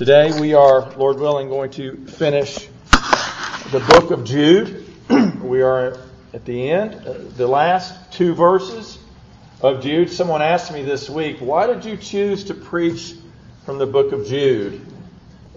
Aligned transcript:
Today 0.00 0.32
we 0.40 0.54
are, 0.54 0.90
Lord 0.94 1.20
willing, 1.20 1.50
going 1.50 1.72
to 1.72 1.94
finish 2.06 2.66
the 3.70 3.84
book 3.86 4.10
of 4.10 4.24
Jude. 4.24 4.86
we 5.42 5.60
are 5.60 5.98
at 6.32 6.46
the 6.46 6.70
end, 6.70 6.94
uh, 7.06 7.18
the 7.36 7.46
last 7.46 8.10
two 8.10 8.34
verses 8.34 8.98
of 9.60 9.82
Jude. 9.82 10.08
Someone 10.10 10.40
asked 10.40 10.72
me 10.72 10.82
this 10.84 11.10
week, 11.10 11.40
why 11.40 11.66
did 11.66 11.84
you 11.84 11.98
choose 11.98 12.44
to 12.44 12.54
preach 12.54 13.14
from 13.66 13.76
the 13.76 13.84
book 13.84 14.12
of 14.12 14.26
Jude? 14.26 14.80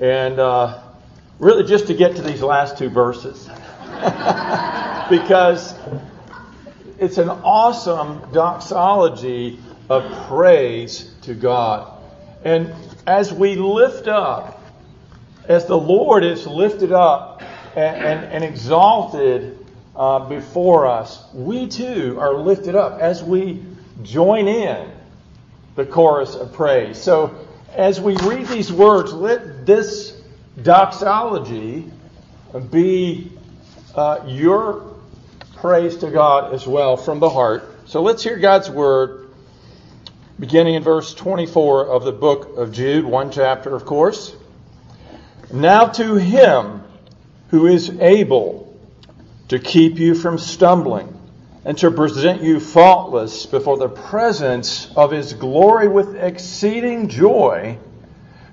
And 0.02 0.38
uh, 0.38 0.82
really 1.40 1.64
just 1.64 1.88
to 1.88 1.94
get 1.94 2.18
to 2.18 2.22
these 2.22 2.42
last 2.42 2.78
two 2.78 2.90
verses. 2.90 3.46
because 5.10 5.74
it's 7.00 7.18
an 7.18 7.30
awesome 7.30 8.30
doxology 8.34 9.62
of 9.88 10.28
praise 10.28 11.10
to 11.22 11.34
God. 11.34 11.98
And 12.44 12.76
as 13.06 13.34
we 13.34 13.56
lift 13.56 14.08
up, 14.08 14.62
as 15.48 15.66
the 15.66 15.78
Lord 15.78 16.24
is 16.24 16.48
lifted 16.48 16.92
up 16.92 17.42
and, 17.76 17.98
and, 17.98 18.26
and 18.32 18.44
exalted 18.44 19.66
uh, 19.96 20.28
before 20.28 20.88
us, 20.88 21.24
we 21.34 21.68
too 21.68 22.18
are 22.20 22.34
lifted 22.36 22.76
up 22.76 23.00
as 23.00 23.24
we 23.24 23.64
join 24.04 24.48
in 24.48 24.90
the 25.76 25.86
chorus 25.86 26.36
of 26.36 26.54
praise. 26.54 27.02
So 27.02 27.36
as 27.76 28.00
we 28.00 28.16
read 28.18 28.48
these 28.48 28.72
words, 28.72 29.12
let 29.14 29.66
this 29.66 30.20
doxology 30.62 31.92
be 32.72 33.32
uh, 33.96 34.22
your 34.28 34.96
praise 35.56 35.98
to 35.98 36.10
God 36.10 36.54
as 36.54 36.66
well 36.66 36.98
from 36.98 37.20
the 37.20 37.30
heart. 37.30 37.70
So 37.86 38.02
let's 38.02 38.24
hear 38.24 38.38
God's 38.38 38.70
word 38.70 39.23
beginning 40.44 40.74
in 40.74 40.84
verse 40.84 41.14
24 41.14 41.88
of 41.88 42.04
the 42.04 42.12
book 42.12 42.58
of 42.58 42.74
Jude, 42.74 43.06
one 43.06 43.32
chapter, 43.32 43.74
of 43.74 43.86
course. 43.86 44.36
Now 45.54 45.86
to 45.86 46.16
him 46.16 46.84
who 47.48 47.68
is 47.68 47.90
able 48.02 48.78
to 49.48 49.58
keep 49.58 50.00
you 50.00 50.14
from 50.14 50.38
stumbling 50.38 51.18
and 51.64 51.78
to 51.78 51.90
present 51.92 52.42
you 52.42 52.60
faultless 52.60 53.46
before 53.46 53.78
the 53.78 53.88
presence 53.88 54.92
of 54.98 55.12
his 55.12 55.32
glory 55.32 55.88
with 55.88 56.18
exceeding 56.18 57.08
joy, 57.08 57.78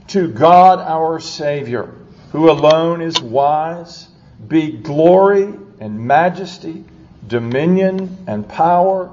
to 0.06 0.28
God 0.28 0.78
our 0.78 1.19
Savior, 1.19 1.92
who 2.30 2.52
alone 2.52 3.02
is 3.02 3.20
wise, 3.20 4.06
be 4.47 4.70
glory 4.70 5.52
and 5.80 5.98
majesty, 5.98 6.84
dominion 7.27 8.16
and 8.28 8.48
power, 8.48 9.10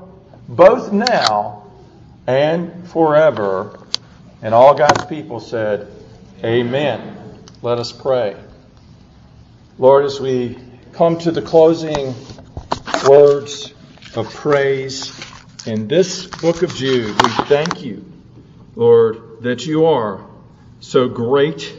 both 0.47 0.94
now 0.94 1.67
and 2.28 2.88
forever. 2.89 3.80
And 4.42 4.53
all 4.53 4.75
God's 4.75 5.06
people 5.06 5.39
said, 5.39 5.92
Amen. 6.44 7.16
Let 7.61 7.80
us 7.80 7.92
pray. 7.92 8.36
Lord, 9.80 10.06
as 10.06 10.19
we 10.19 10.59
come 10.92 11.17
to 11.19 11.31
the 11.31 11.42
closing 11.42 12.14
words 13.08 13.73
of 14.16 14.31
praise 14.34 15.19
in 15.66 15.88
this 15.88 16.28
book 16.28 16.61
of 16.61 16.75
Jude, 16.75 17.19
we 17.22 17.30
thank 17.45 17.84
you, 17.84 18.06
Lord, 18.75 19.41
that 19.41 19.66
you 19.66 19.86
are 19.86 20.25
so 20.80 21.08
great 21.08 21.75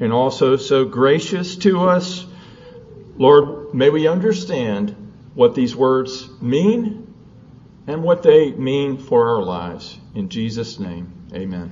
and 0.00 0.12
also 0.12 0.56
so 0.56 0.84
gracious 0.84 1.56
to 1.56 1.88
us. 1.88 2.26
Lord, 3.16 3.72
may 3.72 3.88
we 3.88 4.08
understand 4.08 4.94
what 5.34 5.54
these 5.54 5.74
words 5.74 6.28
mean 6.40 7.05
and 7.86 8.02
what 8.02 8.22
they 8.22 8.52
mean 8.52 8.98
for 8.98 9.36
our 9.36 9.42
lives. 9.42 9.98
In 10.14 10.28
Jesus' 10.28 10.78
name, 10.78 11.12
amen. 11.32 11.70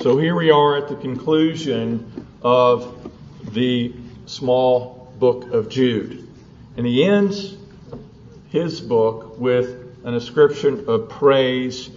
So 0.00 0.18
here 0.18 0.34
we 0.34 0.50
are 0.50 0.76
at 0.76 0.88
the 0.88 0.96
conclusion 0.96 2.26
of 2.42 3.10
the 3.52 3.94
small 4.26 5.12
book 5.18 5.52
of 5.52 5.68
Jude. 5.68 6.28
And 6.76 6.86
he 6.86 7.04
ends 7.04 7.56
his 8.50 8.80
book 8.80 9.38
with 9.38 9.96
an 10.04 10.14
ascription 10.14 10.84
of 10.88 11.08
praise 11.08 11.90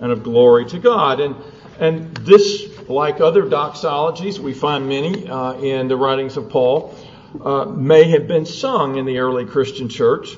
and 0.00 0.10
of 0.10 0.22
glory 0.24 0.66
to 0.66 0.78
God. 0.78 1.20
And, 1.20 1.36
and 1.78 2.16
this, 2.18 2.68
like 2.88 3.20
other 3.20 3.44
doxologies, 3.44 4.38
we 4.38 4.52
find 4.52 4.88
many 4.88 5.28
uh, 5.28 5.54
in 5.54 5.88
the 5.88 5.96
writings 5.96 6.36
of 6.36 6.50
Paul, 6.50 6.94
uh, 7.42 7.64
may 7.64 8.10
have 8.10 8.26
been 8.26 8.44
sung 8.44 8.96
in 8.96 9.06
the 9.06 9.18
early 9.18 9.46
Christian 9.46 9.88
church. 9.88 10.36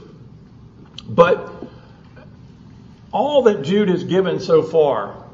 But 1.08 1.52
all 3.12 3.42
that 3.42 3.62
Jude 3.62 3.88
has 3.88 4.04
given 4.04 4.40
so 4.40 4.62
far, 4.62 5.24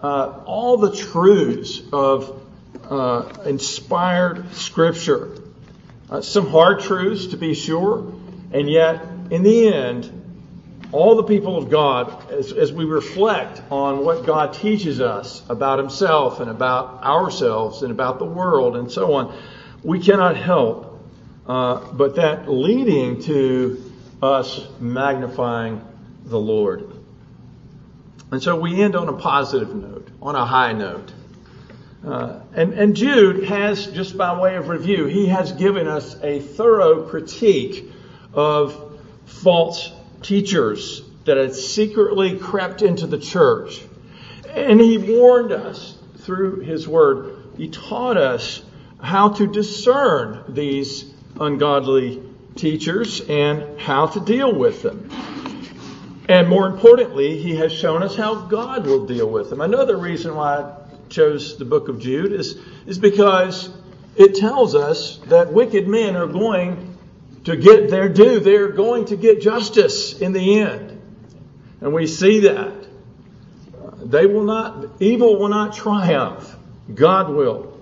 uh, 0.00 0.42
all 0.44 0.76
the 0.76 0.94
truths 0.94 1.80
of 1.92 2.42
uh, 2.88 3.32
inspired 3.44 4.54
Scripture, 4.54 5.38
uh, 6.08 6.20
some 6.20 6.48
hard 6.48 6.80
truths 6.80 7.28
to 7.28 7.36
be 7.36 7.54
sure, 7.54 8.12
and 8.52 8.70
yet 8.70 9.02
in 9.30 9.42
the 9.42 9.68
end, 9.72 10.12
all 10.92 11.16
the 11.16 11.24
people 11.24 11.56
of 11.56 11.68
God, 11.68 12.30
as, 12.30 12.52
as 12.52 12.72
we 12.72 12.84
reflect 12.84 13.60
on 13.72 14.04
what 14.04 14.24
God 14.24 14.52
teaches 14.54 15.00
us 15.00 15.42
about 15.48 15.78
Himself 15.78 16.38
and 16.38 16.48
about 16.48 17.02
ourselves 17.02 17.82
and 17.82 17.90
about 17.90 18.20
the 18.20 18.24
world 18.24 18.76
and 18.76 18.90
so 18.90 19.14
on, 19.14 19.36
we 19.82 19.98
cannot 19.98 20.36
help 20.36 20.86
uh, 21.46 21.92
but 21.92 22.16
that 22.16 22.50
leading 22.50 23.22
to 23.22 23.85
us 24.22 24.66
magnifying 24.80 25.82
the 26.24 26.38
Lord. 26.38 26.90
And 28.30 28.42
so 28.42 28.58
we 28.58 28.82
end 28.82 28.96
on 28.96 29.08
a 29.08 29.12
positive 29.12 29.74
note, 29.74 30.08
on 30.20 30.34
a 30.34 30.44
high 30.44 30.72
note. 30.72 31.12
Uh, 32.04 32.40
and, 32.54 32.72
and 32.74 32.96
Jude 32.96 33.44
has, 33.44 33.86
just 33.86 34.16
by 34.16 34.38
way 34.38 34.56
of 34.56 34.68
review, 34.68 35.06
he 35.06 35.26
has 35.26 35.52
given 35.52 35.86
us 35.86 36.16
a 36.22 36.40
thorough 36.40 37.08
critique 37.08 37.90
of 38.32 39.00
false 39.26 39.92
teachers 40.22 41.02
that 41.24 41.36
had 41.36 41.54
secretly 41.54 42.38
crept 42.38 42.82
into 42.82 43.06
the 43.06 43.18
church. 43.18 43.80
And 44.48 44.80
he 44.80 44.98
warned 44.98 45.52
us 45.52 45.96
through 46.18 46.60
his 46.60 46.86
word. 46.86 47.36
He 47.56 47.68
taught 47.68 48.16
us 48.16 48.62
how 49.00 49.30
to 49.30 49.46
discern 49.46 50.44
these 50.48 51.12
ungodly 51.38 52.22
teachers 52.56 53.20
and 53.20 53.80
how 53.80 54.06
to 54.06 54.20
deal 54.20 54.54
with 54.54 54.82
them. 54.82 55.10
And 56.28 56.48
more 56.48 56.66
importantly, 56.66 57.38
he 57.38 57.54
has 57.56 57.72
shown 57.72 58.02
us 58.02 58.16
how 58.16 58.46
God 58.46 58.86
will 58.86 59.06
deal 59.06 59.30
with 59.30 59.50
them. 59.50 59.60
Another 59.60 59.96
reason 59.96 60.34
why 60.34 60.56
I 60.56 60.74
chose 61.08 61.56
the 61.56 61.64
book 61.64 61.88
of 61.88 62.00
Jude 62.00 62.32
is, 62.32 62.58
is 62.86 62.98
because 62.98 63.70
it 64.16 64.34
tells 64.34 64.74
us 64.74 65.18
that 65.26 65.52
wicked 65.52 65.86
men 65.86 66.16
are 66.16 66.26
going 66.26 66.96
to 67.44 67.56
get 67.56 67.90
their 67.90 68.08
due. 68.08 68.40
They're 68.40 68.72
going 68.72 69.06
to 69.06 69.16
get 69.16 69.40
justice 69.40 70.18
in 70.18 70.32
the 70.32 70.60
end. 70.60 71.00
And 71.80 71.92
we 71.92 72.06
see 72.06 72.40
that. 72.40 72.86
They 73.98 74.26
will 74.26 74.44
not, 74.44 75.00
evil 75.00 75.38
will 75.38 75.48
not 75.48 75.74
triumph. 75.74 76.56
God 76.92 77.28
will. 77.28 77.72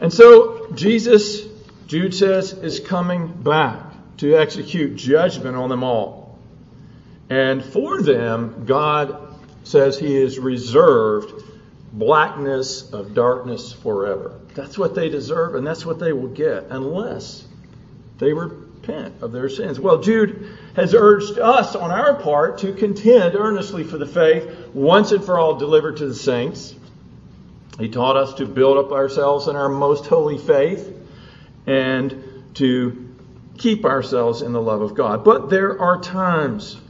And 0.00 0.12
so 0.12 0.72
Jesus 0.72 1.46
Jude 1.90 2.14
says, 2.14 2.52
is 2.52 2.78
coming 2.78 3.26
back 3.26 3.82
to 4.18 4.36
execute 4.36 4.94
judgment 4.94 5.56
on 5.56 5.68
them 5.68 5.82
all. 5.82 6.38
And 7.28 7.64
for 7.64 8.00
them, 8.00 8.64
God 8.64 9.36
says 9.64 9.98
he 9.98 10.14
is 10.14 10.38
reserved 10.38 11.42
blackness 11.92 12.92
of 12.92 13.12
darkness 13.12 13.72
forever. 13.72 14.38
That's 14.54 14.78
what 14.78 14.94
they 14.94 15.08
deserve, 15.08 15.56
and 15.56 15.66
that's 15.66 15.84
what 15.84 15.98
they 15.98 16.12
will 16.12 16.28
get 16.28 16.66
unless 16.70 17.44
they 18.18 18.32
repent 18.32 19.20
of 19.20 19.32
their 19.32 19.48
sins. 19.48 19.80
Well, 19.80 20.00
Jude 20.00 20.56
has 20.76 20.94
urged 20.94 21.40
us 21.40 21.74
on 21.74 21.90
our 21.90 22.14
part 22.14 22.58
to 22.58 22.72
contend 22.72 23.34
earnestly 23.34 23.82
for 23.82 23.98
the 23.98 24.06
faith 24.06 24.68
once 24.74 25.10
and 25.10 25.24
for 25.24 25.40
all 25.40 25.56
delivered 25.56 25.96
to 25.96 26.06
the 26.06 26.14
saints. 26.14 26.72
He 27.80 27.88
taught 27.88 28.16
us 28.16 28.34
to 28.34 28.46
build 28.46 28.78
up 28.78 28.92
ourselves 28.92 29.48
in 29.48 29.56
our 29.56 29.68
most 29.68 30.06
holy 30.06 30.38
faith 30.38 30.98
and 31.66 32.24
to 32.54 33.08
keep 33.58 33.84
ourselves 33.84 34.42
in 34.42 34.52
the 34.52 34.60
love 34.60 34.80
of 34.80 34.94
God. 34.94 35.24
But 35.24 35.50
there 35.50 35.80
are 35.80 36.00
times, 36.00 36.80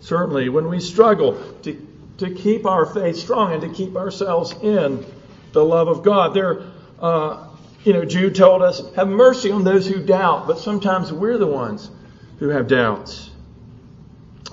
certainly, 0.00 0.48
when 0.48 0.68
we 0.68 0.80
struggle 0.80 1.40
to, 1.62 1.86
to 2.18 2.34
keep 2.34 2.66
our 2.66 2.86
faith 2.86 3.16
strong 3.16 3.52
and 3.52 3.62
to 3.62 3.68
keep 3.68 3.96
ourselves 3.96 4.52
in 4.62 5.04
the 5.52 5.64
love 5.64 5.88
of 5.88 6.02
God. 6.02 6.34
There, 6.34 6.62
uh, 7.00 7.48
you 7.84 7.92
know, 7.92 8.04
Jude 8.04 8.34
told 8.34 8.62
us, 8.62 8.82
have 8.94 9.08
mercy 9.08 9.50
on 9.50 9.64
those 9.64 9.86
who 9.86 10.04
doubt, 10.04 10.46
but 10.46 10.58
sometimes 10.58 11.12
we're 11.12 11.38
the 11.38 11.46
ones 11.46 11.90
who 12.38 12.48
have 12.48 12.68
doubts. 12.68 13.30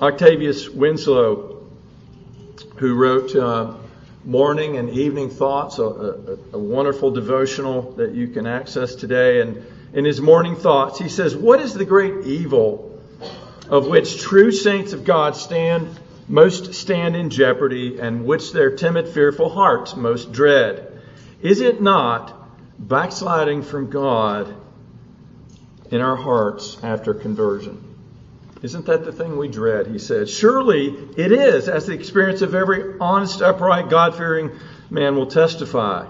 Octavius 0.02 0.70
Winslow, 0.70 1.68
who 2.78 2.96
wrote 2.96 3.36
uh, 3.36 3.74
morning 4.24 4.78
and 4.78 4.90
evening 4.90 5.30
thoughts, 5.30 5.80
a, 5.80 5.84
a, 5.84 6.38
a, 6.54 6.60
wonderful 6.60 7.12
devotional 7.12 7.94
that 7.94 8.14
you 8.14 8.28
can 8.28 8.46
access 8.46 8.96
today. 8.96 9.42
And 9.42 9.66
in 9.94 10.06
his 10.06 10.22
morning 10.22 10.56
thoughts, 10.56 11.00
he 11.00 11.10
says, 11.10 11.36
What 11.36 11.60
is 11.62 11.74
the 11.74 11.86
great 11.86 12.26
evil 12.26 13.02
of 13.70 13.88
which 13.88 14.22
true 14.22 14.52
saints 14.52 14.94
of 14.94 15.04
God 15.04 15.36
stand 15.36 16.00
most 16.28 16.76
stand 16.76 17.16
in 17.16 17.30
jeopardy 17.30 18.00
and 18.00 18.26
which 18.26 18.54
their 18.54 18.76
timid, 18.76 19.10
fearful 19.10 19.50
hearts 19.50 19.96
most 19.96 20.32
dread? 20.32 21.00
Is 21.42 21.62
it 21.62 21.82
not 21.82 22.38
backsliding 22.80 23.64
from 23.64 23.90
God 23.90 24.56
in 25.90 26.00
our 26.00 26.16
hearts 26.16 26.78
after 26.84 27.14
conversion? 27.14 27.91
Isn't 28.62 28.86
that 28.86 29.06
the 29.06 29.12
thing 29.12 29.38
we 29.38 29.48
dread? 29.48 29.88
He 29.88 29.98
said. 29.98 30.30
Surely 30.30 30.88
it 31.18 31.32
is, 31.32 31.68
as 31.68 31.88
the 31.88 31.94
experience 31.94 32.42
of 32.42 32.54
every 32.54 33.00
honest, 33.00 33.42
upright, 33.42 33.90
God 33.90 34.16
fearing 34.16 34.52
man 34.90 35.16
will 35.16 35.28
testify. 35.28 36.08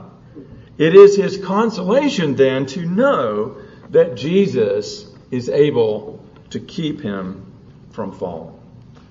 It 0.78 0.96
is 0.96 1.16
his 1.16 1.38
consolation 1.38 2.36
then 2.36 2.66
to 2.68 2.86
know 2.86 3.58
that 3.92 4.16
Jesus 4.16 5.06
is 5.30 5.48
able 5.48 6.26
to 6.50 6.60
keep 6.60 7.02
him 7.02 7.46
from 7.92 8.12
falling. 8.12 8.58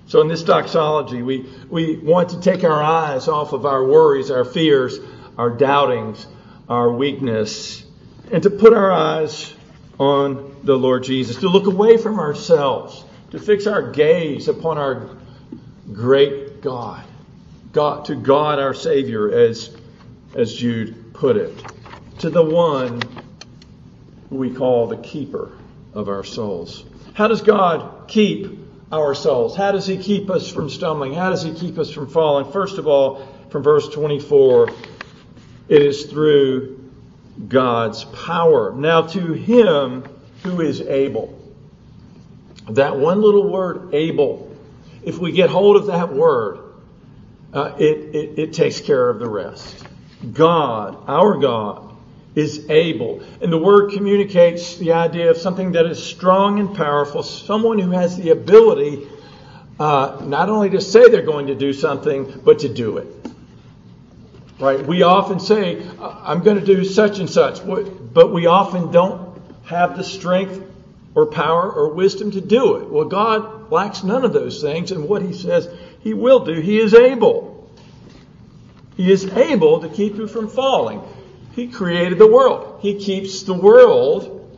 So 0.06 0.20
in 0.20 0.28
this 0.28 0.42
doxology, 0.42 1.22
we, 1.22 1.48
we 1.68 1.96
want 1.96 2.30
to 2.30 2.40
take 2.40 2.64
our 2.64 2.82
eyes 2.82 3.28
off 3.28 3.52
of 3.52 3.64
our 3.64 3.84
worries, 3.84 4.30
our 4.30 4.44
fears, 4.44 4.98
our 5.38 5.50
doubtings, 5.50 6.26
our 6.68 6.90
weakness, 6.90 7.84
and 8.32 8.42
to 8.42 8.50
put 8.50 8.72
our 8.72 8.90
eyes 8.90 9.54
on 9.98 10.56
the 10.64 10.76
Lord 10.76 11.04
Jesus, 11.04 11.36
to 11.36 11.48
look 11.48 11.66
away 11.66 11.96
from 11.96 12.18
ourselves, 12.18 13.04
to 13.30 13.38
fix 13.38 13.66
our 13.66 13.90
gaze 13.90 14.48
upon 14.48 14.78
our 14.78 15.16
great 15.92 16.60
God, 16.60 17.04
God 17.72 18.04
to 18.06 18.14
God 18.14 18.58
our 18.58 18.74
Savior, 18.74 19.30
as, 19.30 19.76
as 20.34 20.54
Jude 20.54 21.12
put 21.14 21.36
it, 21.36 21.64
to 22.18 22.30
the 22.30 22.42
one 22.42 23.00
we 24.30 24.54
call 24.54 24.86
the 24.86 24.96
keeper 24.96 25.52
of 25.94 26.08
our 26.08 26.24
souls. 26.24 26.84
How 27.14 27.28
does 27.28 27.42
God 27.42 28.08
keep 28.08 28.58
our 28.92 29.14
souls? 29.14 29.56
How 29.56 29.72
does 29.72 29.86
He 29.86 29.96
keep 29.96 30.30
us 30.30 30.50
from 30.50 30.68
stumbling? 30.68 31.14
How 31.14 31.30
does 31.30 31.42
He 31.42 31.52
keep 31.54 31.78
us 31.78 31.90
from 31.90 32.08
falling? 32.08 32.50
First 32.52 32.78
of 32.78 32.86
all, 32.86 33.26
from 33.50 33.62
verse 33.62 33.88
24, 33.88 34.70
it 35.68 35.82
is 35.82 36.06
through 36.06 36.90
God's 37.48 38.04
power. 38.04 38.72
Now, 38.72 39.02
to 39.02 39.32
Him 39.32 40.04
who 40.42 40.60
is 40.60 40.80
able. 40.80 41.39
That 42.74 42.96
one 42.96 43.20
little 43.20 43.48
word, 43.48 43.94
able, 43.94 44.56
if 45.02 45.18
we 45.18 45.32
get 45.32 45.50
hold 45.50 45.76
of 45.76 45.86
that 45.86 46.12
word, 46.12 46.58
uh, 47.52 47.74
it, 47.78 48.14
it, 48.14 48.38
it 48.38 48.52
takes 48.52 48.80
care 48.80 49.08
of 49.08 49.18
the 49.18 49.28
rest. 49.28 49.86
God, 50.32 50.96
our 51.08 51.38
God, 51.38 51.96
is 52.34 52.70
able. 52.70 53.22
And 53.40 53.52
the 53.52 53.58
word 53.58 53.92
communicates 53.92 54.76
the 54.76 54.92
idea 54.92 55.30
of 55.30 55.36
something 55.36 55.72
that 55.72 55.86
is 55.86 56.02
strong 56.02 56.60
and 56.60 56.76
powerful, 56.76 57.22
someone 57.22 57.78
who 57.78 57.90
has 57.90 58.16
the 58.16 58.30
ability 58.30 59.08
uh, 59.80 60.20
not 60.24 60.50
only 60.50 60.70
to 60.70 60.80
say 60.80 61.08
they're 61.08 61.22
going 61.22 61.46
to 61.46 61.54
do 61.54 61.72
something, 61.72 62.40
but 62.44 62.60
to 62.60 62.68
do 62.68 62.98
it. 62.98 63.06
Right? 64.58 64.86
We 64.86 65.02
often 65.02 65.40
say, 65.40 65.82
I'm 65.98 66.42
going 66.42 66.60
to 66.60 66.64
do 66.64 66.84
such 66.84 67.18
and 67.18 67.30
such, 67.30 67.66
but 67.66 68.30
we 68.30 68.44
often 68.44 68.92
don't 68.92 69.40
have 69.64 69.96
the 69.96 70.04
strength 70.04 70.62
or 71.14 71.26
power 71.26 71.70
or 71.70 71.92
wisdom 71.92 72.30
to 72.32 72.40
do 72.40 72.76
it. 72.76 72.88
Well, 72.88 73.04
God 73.04 73.70
lacks 73.70 74.02
none 74.04 74.24
of 74.24 74.32
those 74.32 74.60
things, 74.60 74.92
and 74.92 75.08
what 75.08 75.22
He 75.22 75.32
says 75.32 75.68
He 76.00 76.14
will 76.14 76.44
do, 76.44 76.54
He 76.54 76.78
is 76.78 76.94
able. 76.94 77.70
He 78.96 79.10
is 79.10 79.24
able 79.24 79.80
to 79.80 79.88
keep 79.88 80.16
you 80.16 80.26
from 80.26 80.48
falling. 80.48 81.02
He 81.54 81.68
created 81.68 82.18
the 82.18 82.26
world. 82.26 82.78
He 82.80 83.00
keeps 83.00 83.42
the 83.42 83.54
world 83.54 84.48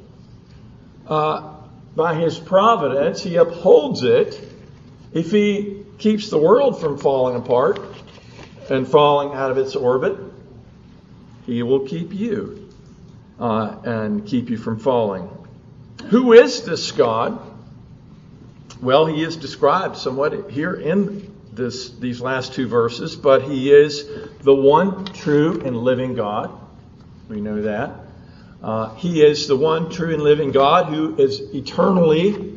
uh, 1.06 1.54
by 1.96 2.14
His 2.14 2.38
providence. 2.38 3.22
He 3.22 3.36
upholds 3.36 4.02
it. 4.02 4.40
If 5.12 5.30
He 5.30 5.84
keeps 5.98 6.28
the 6.30 6.38
world 6.38 6.80
from 6.80 6.98
falling 6.98 7.36
apart 7.36 7.80
and 8.68 8.86
falling 8.86 9.32
out 9.32 9.50
of 9.50 9.58
its 9.58 9.74
orbit, 9.74 10.18
He 11.46 11.62
will 11.62 11.86
keep 11.86 12.12
you 12.12 12.68
uh, 13.38 13.76
and 13.84 14.26
keep 14.26 14.50
you 14.50 14.58
from 14.58 14.78
falling. 14.78 15.30
Who 16.10 16.32
is 16.32 16.64
this 16.64 16.92
God? 16.92 17.40
Well, 18.80 19.06
He 19.06 19.22
is 19.22 19.36
described 19.36 19.96
somewhat 19.96 20.50
here 20.50 20.74
in 20.74 21.32
this, 21.52 21.90
these 21.90 22.20
last 22.20 22.54
two 22.54 22.66
verses, 22.66 23.16
but 23.16 23.42
He 23.42 23.72
is 23.72 24.08
the 24.40 24.54
one 24.54 25.04
true 25.06 25.60
and 25.64 25.76
living 25.76 26.14
God. 26.14 26.50
We 27.28 27.40
know 27.40 27.62
that. 27.62 28.02
Uh, 28.62 28.94
he 28.94 29.22
is 29.22 29.48
the 29.48 29.56
one 29.56 29.90
true 29.90 30.14
and 30.14 30.22
living 30.22 30.52
God 30.52 30.86
who 30.86 31.16
is 31.16 31.40
eternally, 31.52 32.56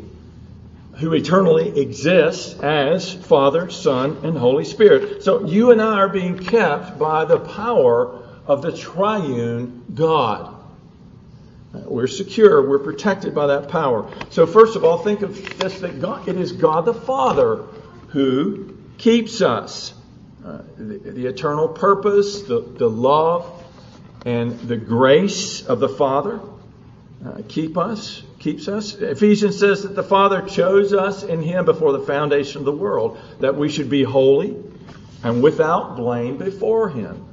who 0.98 1.14
eternally 1.14 1.80
exists 1.82 2.60
as 2.60 3.12
Father, 3.12 3.72
Son, 3.72 4.18
and 4.24 4.38
Holy 4.38 4.66
Spirit. 4.66 5.24
So 5.24 5.46
you 5.46 5.72
and 5.72 5.82
I 5.82 5.96
are 5.96 6.10
being 6.10 6.38
kept 6.38 7.00
by 7.00 7.26
the 7.26 7.40
power 7.40 8.22
of 8.46 8.62
the 8.62 8.72
triune 8.72 9.84
God. 9.96 10.55
We're 11.86 12.08
secure. 12.08 12.68
We're 12.68 12.80
protected 12.80 13.36
by 13.36 13.48
that 13.48 13.70
power. 13.70 14.10
So 14.30 14.46
first 14.46 14.76
of 14.76 14.84
all, 14.84 14.98
think 14.98 15.22
of 15.22 15.60
this: 15.60 15.80
that 15.80 16.02
God, 16.02 16.28
it 16.28 16.38
is 16.38 16.52
God 16.52 16.86
the 16.86 16.94
Father 16.94 17.64
who 18.10 18.78
keeps 18.98 19.42
us. 19.42 19.94
Uh, 20.46 20.62
the, 20.78 20.98
the, 21.00 21.26
eternal 21.26 21.68
purpose, 21.68 22.44
the, 22.44 22.60
the 22.60 22.88
love, 22.88 23.64
and 24.28 24.60
the 24.60 24.78
grace 24.78 25.66
of 25.66 25.80
the 25.80 25.90
Father 25.90 26.40
uh, 27.26 27.42
keep 27.48 27.80
us, 27.80 28.22
keeps 28.38 28.68
us. 28.68 28.94
Ephesians 28.94 29.58
says 29.58 29.82
that 29.82 29.96
the 29.96 30.04
Father 30.04 30.44
chose 30.44 30.94
us 30.94 31.24
in 31.24 31.42
Him 31.42 31.66
before 31.66 31.94
the 31.94 32.02
foundation 32.02 32.60
of 32.60 32.66
the 32.66 32.72
world, 32.72 33.18
that 33.40 33.56
we 33.56 33.70
should 33.70 33.90
be 33.90 34.04
holy 34.04 34.56
and 35.24 35.42
without 35.42 35.96
blame 35.96 36.38
before 36.38 36.90
Him. 36.90 37.26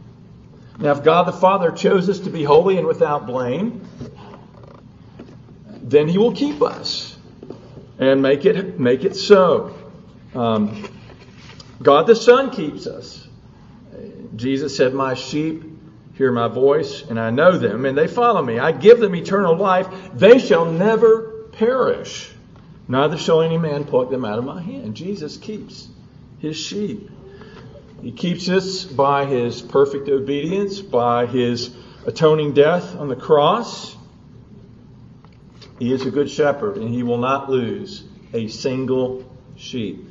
Now, 0.78 0.92
if 0.92 1.04
God 1.04 1.24
the 1.24 1.32
Father 1.32 1.70
chose 1.70 2.08
us 2.08 2.20
to 2.20 2.30
be 2.30 2.44
holy 2.44 2.78
and 2.78 2.86
without 2.86 3.26
blame, 3.26 3.86
then 5.92 6.08
He 6.08 6.18
will 6.18 6.32
keep 6.32 6.62
us 6.62 7.16
and 7.98 8.22
make 8.22 8.44
it 8.44 8.78
make 8.80 9.04
it 9.04 9.14
so. 9.14 9.76
Um, 10.34 10.88
God 11.82 12.06
the 12.06 12.16
Son 12.16 12.50
keeps 12.50 12.86
us. 12.86 13.26
Jesus 14.34 14.76
said, 14.76 14.94
"My 14.94 15.14
sheep 15.14 15.62
hear 16.14 16.32
my 16.32 16.48
voice, 16.48 17.02
and 17.08 17.18
I 17.18 17.30
know 17.30 17.56
them, 17.58 17.84
and 17.84 17.96
they 17.96 18.06
follow 18.06 18.42
me. 18.42 18.58
I 18.58 18.72
give 18.72 19.00
them 19.00 19.14
eternal 19.14 19.56
life. 19.56 19.88
They 20.14 20.38
shall 20.38 20.64
never 20.64 21.48
perish, 21.52 22.30
neither 22.88 23.16
shall 23.16 23.42
any 23.42 23.58
man 23.58 23.84
pluck 23.84 24.10
them 24.10 24.24
out 24.24 24.38
of 24.38 24.44
my 24.44 24.60
hand. 24.60 24.94
Jesus 24.94 25.36
keeps 25.36 25.88
his 26.38 26.56
sheep. 26.56 27.10
He 28.02 28.10
keeps 28.10 28.48
us 28.48 28.84
by 28.84 29.26
his 29.26 29.62
perfect 29.62 30.08
obedience, 30.08 30.80
by 30.80 31.26
his 31.26 31.70
atoning 32.04 32.52
death 32.52 32.96
on 32.96 33.08
the 33.08 33.16
cross. 33.16 33.96
He 35.82 35.92
is 35.92 36.06
a 36.06 36.12
good 36.12 36.30
shepherd, 36.30 36.76
and 36.76 36.94
he 36.94 37.02
will 37.02 37.18
not 37.18 37.50
lose 37.50 38.04
a 38.32 38.46
single 38.46 39.28
sheep 39.56 40.06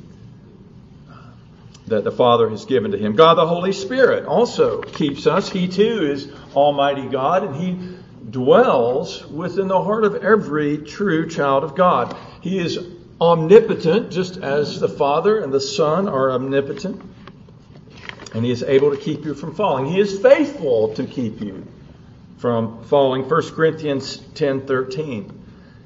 that 1.86 2.04
the 2.04 2.10
Father 2.10 2.50
has 2.50 2.66
given 2.66 2.90
to 2.90 2.98
him. 2.98 3.16
God 3.16 3.36
the 3.36 3.46
Holy 3.46 3.72
Spirit 3.72 4.26
also 4.26 4.82
keeps 4.82 5.26
us. 5.26 5.48
He 5.48 5.68
too 5.68 6.10
is 6.12 6.30
Almighty 6.54 7.08
God, 7.08 7.44
and 7.44 7.56
He 7.56 7.96
dwells 8.30 9.26
within 9.28 9.68
the 9.68 9.82
heart 9.82 10.04
of 10.04 10.16
every 10.16 10.76
true 10.76 11.26
child 11.26 11.64
of 11.64 11.74
God. 11.74 12.14
He 12.42 12.58
is 12.58 12.78
omnipotent, 13.18 14.10
just 14.10 14.36
as 14.36 14.78
the 14.78 14.90
Father 14.90 15.38
and 15.38 15.54
the 15.54 15.60
Son 15.60 16.06
are 16.06 16.32
omnipotent, 16.32 17.00
and 18.34 18.44
He 18.44 18.50
is 18.50 18.62
able 18.62 18.90
to 18.90 18.98
keep 18.98 19.24
you 19.24 19.32
from 19.32 19.54
falling. 19.54 19.86
He 19.86 19.98
is 19.98 20.18
faithful 20.20 20.92
to 20.96 21.06
keep 21.06 21.40
you 21.40 21.66
from 22.36 22.84
falling. 22.84 23.26
1 23.26 23.42
Corinthians 23.54 24.18
10 24.34 24.66
13 24.66 25.38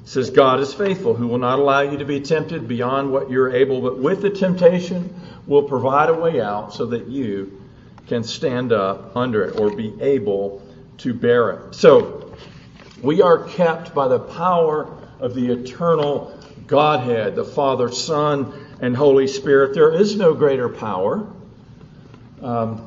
says, 0.06 0.30
God 0.30 0.60
is 0.60 0.72
faithful, 0.72 1.14
who 1.14 1.26
will 1.26 1.38
not 1.38 1.58
allow 1.58 1.80
you 1.80 1.98
to 1.98 2.04
be 2.04 2.20
tempted 2.20 2.68
beyond 2.68 3.10
what 3.10 3.28
you're 3.28 3.50
able, 3.50 3.80
but 3.80 3.98
with 3.98 4.22
the 4.22 4.30
temptation 4.30 5.12
will 5.48 5.64
provide 5.64 6.08
a 6.08 6.14
way 6.14 6.40
out 6.40 6.72
so 6.72 6.86
that 6.86 7.08
you 7.08 7.60
can 8.06 8.22
stand 8.22 8.72
up 8.72 9.16
under 9.16 9.42
it 9.44 9.58
or 9.58 9.74
be 9.74 9.92
able 10.00 10.62
to 10.98 11.12
bear 11.12 11.50
it. 11.50 11.74
So, 11.74 12.32
we 13.02 13.20
are 13.20 13.44
kept 13.48 13.94
by 13.94 14.06
the 14.06 14.20
power 14.20 14.96
of 15.18 15.34
the 15.34 15.52
eternal 15.52 16.38
Godhead, 16.68 17.34
the 17.34 17.44
Father, 17.44 17.90
Son, 17.90 18.52
and 18.80 18.96
Holy 18.96 19.26
Spirit. 19.26 19.74
There 19.74 19.92
is 19.92 20.14
no 20.14 20.34
greater 20.34 20.68
power. 20.68 21.26
Um, 22.40 22.86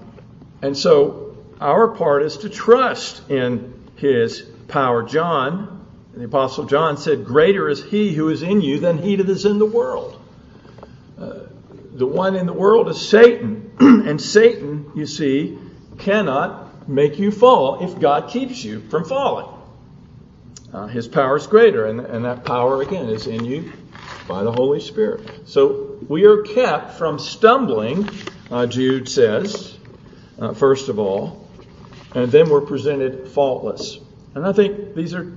and 0.61 0.75
so, 0.75 1.37
our 1.59 1.89
part 1.89 2.23
is 2.23 2.37
to 2.37 2.49
trust 2.49 3.29
in 3.29 3.73
His 3.97 4.41
power. 4.69 5.03
John, 5.03 5.78
the 6.13 6.25
Apostle 6.25 6.65
John 6.65 6.97
said, 6.97 7.25
Greater 7.25 7.69
is 7.69 7.83
He 7.83 8.13
who 8.13 8.29
is 8.29 8.41
in 8.41 8.61
you 8.61 8.79
than 8.79 8.97
He 8.97 9.15
that 9.15 9.29
is 9.29 9.45
in 9.45 9.59
the 9.59 9.65
world 9.65 10.19
the 11.99 12.07
one 12.07 12.35
in 12.35 12.45
the 12.45 12.53
world 12.53 12.89
is 12.89 13.07
Satan. 13.07 13.71
and 13.79 14.19
Satan, 14.19 14.91
you 14.95 15.05
see, 15.05 15.59
cannot 15.97 16.87
make 16.87 17.19
you 17.19 17.29
fall 17.29 17.83
if 17.83 17.99
God 17.99 18.29
keeps 18.29 18.63
you 18.63 18.79
from 18.89 19.03
falling. 19.05 19.47
Uh, 20.71 20.87
his 20.87 21.07
power 21.07 21.35
is 21.35 21.45
greater, 21.45 21.87
and, 21.87 21.99
and 21.99 22.25
that 22.25 22.45
power, 22.45 22.81
again, 22.81 23.09
is 23.09 23.27
in 23.27 23.43
you 23.43 23.73
by 24.27 24.43
the 24.43 24.51
Holy 24.51 24.79
Spirit. 24.79 25.47
So 25.49 25.97
we 26.07 26.25
are 26.25 26.43
kept 26.43 26.93
from 26.93 27.19
stumbling, 27.19 28.09
uh, 28.49 28.67
Jude 28.67 29.09
says, 29.09 29.77
uh, 30.39 30.53
first 30.53 30.87
of 30.87 30.99
all, 30.99 31.47
and 32.15 32.31
then 32.31 32.49
we're 32.49 32.61
presented 32.61 33.27
faultless. 33.27 33.97
And 34.35 34.45
I 34.45 34.53
think 34.53 34.95
these 34.95 35.13
are 35.13 35.33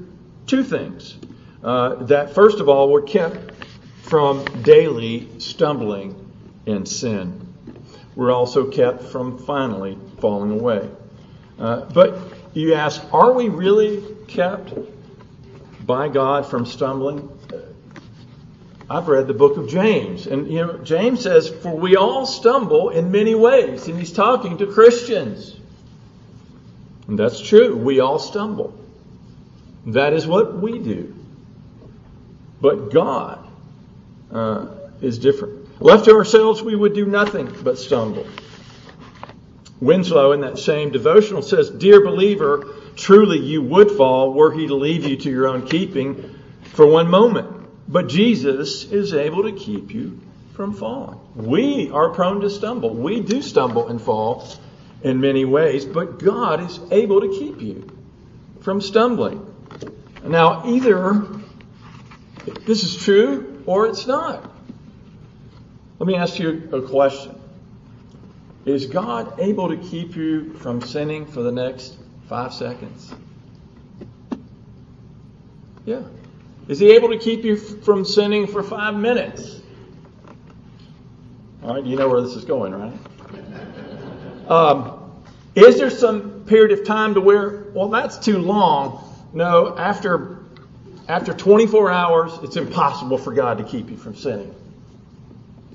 two 0.47 0.65
things. 0.65 1.17
Uh, 1.63 1.95
that 2.05 2.35
first 2.35 2.61
of 2.61 2.69
all, 2.69 2.91
we're 2.91 3.03
kept 3.03 3.53
from 4.03 4.45
daily 4.63 5.29
stumbling 5.39 6.15
in 6.67 6.87
sin. 6.87 7.55
We're 8.15 8.33
also 8.33 8.71
kept 8.71 9.05
from 9.05 9.39
finally 9.39 9.99
falling 10.21 10.51
away. 10.51 10.89
Uh, 11.59 11.87
but 11.87 12.19
you 12.53 12.75
ask, 12.75 13.03
are 13.13 13.33
we 13.33 13.49
really 13.49 14.03
kept 14.29 14.75
by 15.87 16.09
God 16.09 16.47
from 16.47 16.67
stumbling? 16.67 17.31
I've 18.91 19.09
read 19.09 19.27
the 19.27 19.35
book 19.35 19.57
of 19.57 19.69
James, 19.69 20.27
and 20.27 20.51
you 20.51 20.67
know 20.67 20.77
James 20.79 21.23
says, 21.23 21.49
"For 21.49 21.75
we 21.75 21.97
all 21.97 22.27
stumble 22.27 22.91
in 22.91 23.11
many 23.11 23.35
ways," 23.35 23.89
and 23.89 23.99
he's 23.99 24.13
talking 24.13 24.59
to 24.59 24.67
Christians. 24.67 25.57
And 27.09 27.19
that's 27.19 27.41
true. 27.41 27.75
We 27.75 28.01
all 28.01 28.19
stumble. 28.19 28.75
That 29.87 30.12
is 30.12 30.27
what 30.27 30.61
we 30.61 30.79
do. 30.79 31.15
But 32.61 32.93
God 32.93 33.45
uh, 34.31 34.67
is 35.01 35.19
different. 35.19 35.83
Left 35.83 36.05
to 36.05 36.15
ourselves, 36.15 36.62
we 36.62 36.77
would 36.77 36.95
do 36.95 37.07
nothing 37.07 37.53
but 37.62 37.79
stumble. 37.79 38.27
Winslow, 39.81 40.31
in 40.31 40.43
that 40.43 40.59
same 40.59 40.91
devotional, 40.93 41.43
says, 41.43 41.69
Dear 41.69 42.05
believer, 42.05 42.73
truly 42.95 43.39
you 43.39 43.62
would 43.62 43.91
fall 43.91 44.33
were 44.33 44.53
he 44.53 44.69
to 44.69 44.77
leave 44.77 45.05
you 45.05 45.17
to 45.17 45.31
your 45.31 45.49
own 45.49 45.67
keeping 45.67 46.37
for 46.75 46.87
one 46.87 47.09
moment. 47.09 47.49
But 47.89 48.09
Jesus 48.09 48.85
is 48.85 49.12
able 49.12 49.43
to 49.43 49.53
keep 49.53 49.93
you 49.93 50.21
from 50.55 50.73
falling. 50.73 51.19
We 51.35 51.91
are 51.91 52.11
prone 52.11 52.43
to 52.43 52.51
stumble. 52.51 52.95
We 52.95 53.21
do 53.21 53.43
stumble 53.43 53.89
and 53.89 54.01
fall 54.01 54.47
in 55.03 55.21
many 55.21 55.45
ways, 55.45 55.85
but 55.85 56.21
God 56.21 56.61
is 56.61 56.79
able 56.93 57.23
to 57.23 57.29
keep 57.29 57.61
you 57.61 57.91
from 58.61 58.81
stumbling. 58.81 59.51
Now, 60.25 60.62
either 60.67 61.26
this 62.64 62.85
is 62.85 62.97
true 62.97 63.62
or 63.67 63.87
it's 63.87 64.07
not. 64.07 64.50
Let 65.99 66.07
me 66.07 66.17
ask 66.17 66.38
you 66.38 66.69
a 66.73 66.83
question. 66.83 67.38
Is 68.64 68.87
God 68.87 69.41
able 69.41 69.69
to 69.69 69.76
keep 69.76 70.14
you 70.14 70.52
from 70.55 70.81
sinning 70.81 71.26
for 71.26 71.43
the 71.43 71.52
next 71.52 71.97
five 72.29 72.55
seconds? 72.55 73.12
Yeah. 75.85 76.02
Is 76.69 76.79
he 76.79 76.93
able 76.93 77.09
to 77.09 77.19
keep 77.19 77.45
you 77.45 77.57
from 77.57 78.05
sinning 78.05 78.47
for 78.47 78.62
five 78.62 78.95
minutes? 78.95 79.61
All 81.64 81.75
right, 81.75 81.85
you 81.85 81.97
know 81.97 82.09
where 82.09 82.21
this 82.21 82.35
is 82.35 82.45
going, 82.45 82.73
right? 82.73 84.50
Um, 84.50 85.12
is 85.55 85.79
there 85.79 85.91
some 85.91 86.45
period 86.47 86.79
of 86.79 86.87
time 86.87 87.14
to 87.14 87.21
where, 87.21 87.67
well, 87.75 87.88
that's 87.88 88.19
too 88.19 88.38
long? 88.38 89.12
No, 89.33 89.77
after 89.77 90.39
after 91.09 91.33
24 91.33 91.91
hours, 91.91 92.33
it's 92.43 92.57
impossible 92.57 93.19
for 93.19 93.33
God 93.33 93.59
to 93.59 93.65
keep 93.65 93.91
you 93.91 93.97
from 93.97 94.15
sinning. 94.15 94.55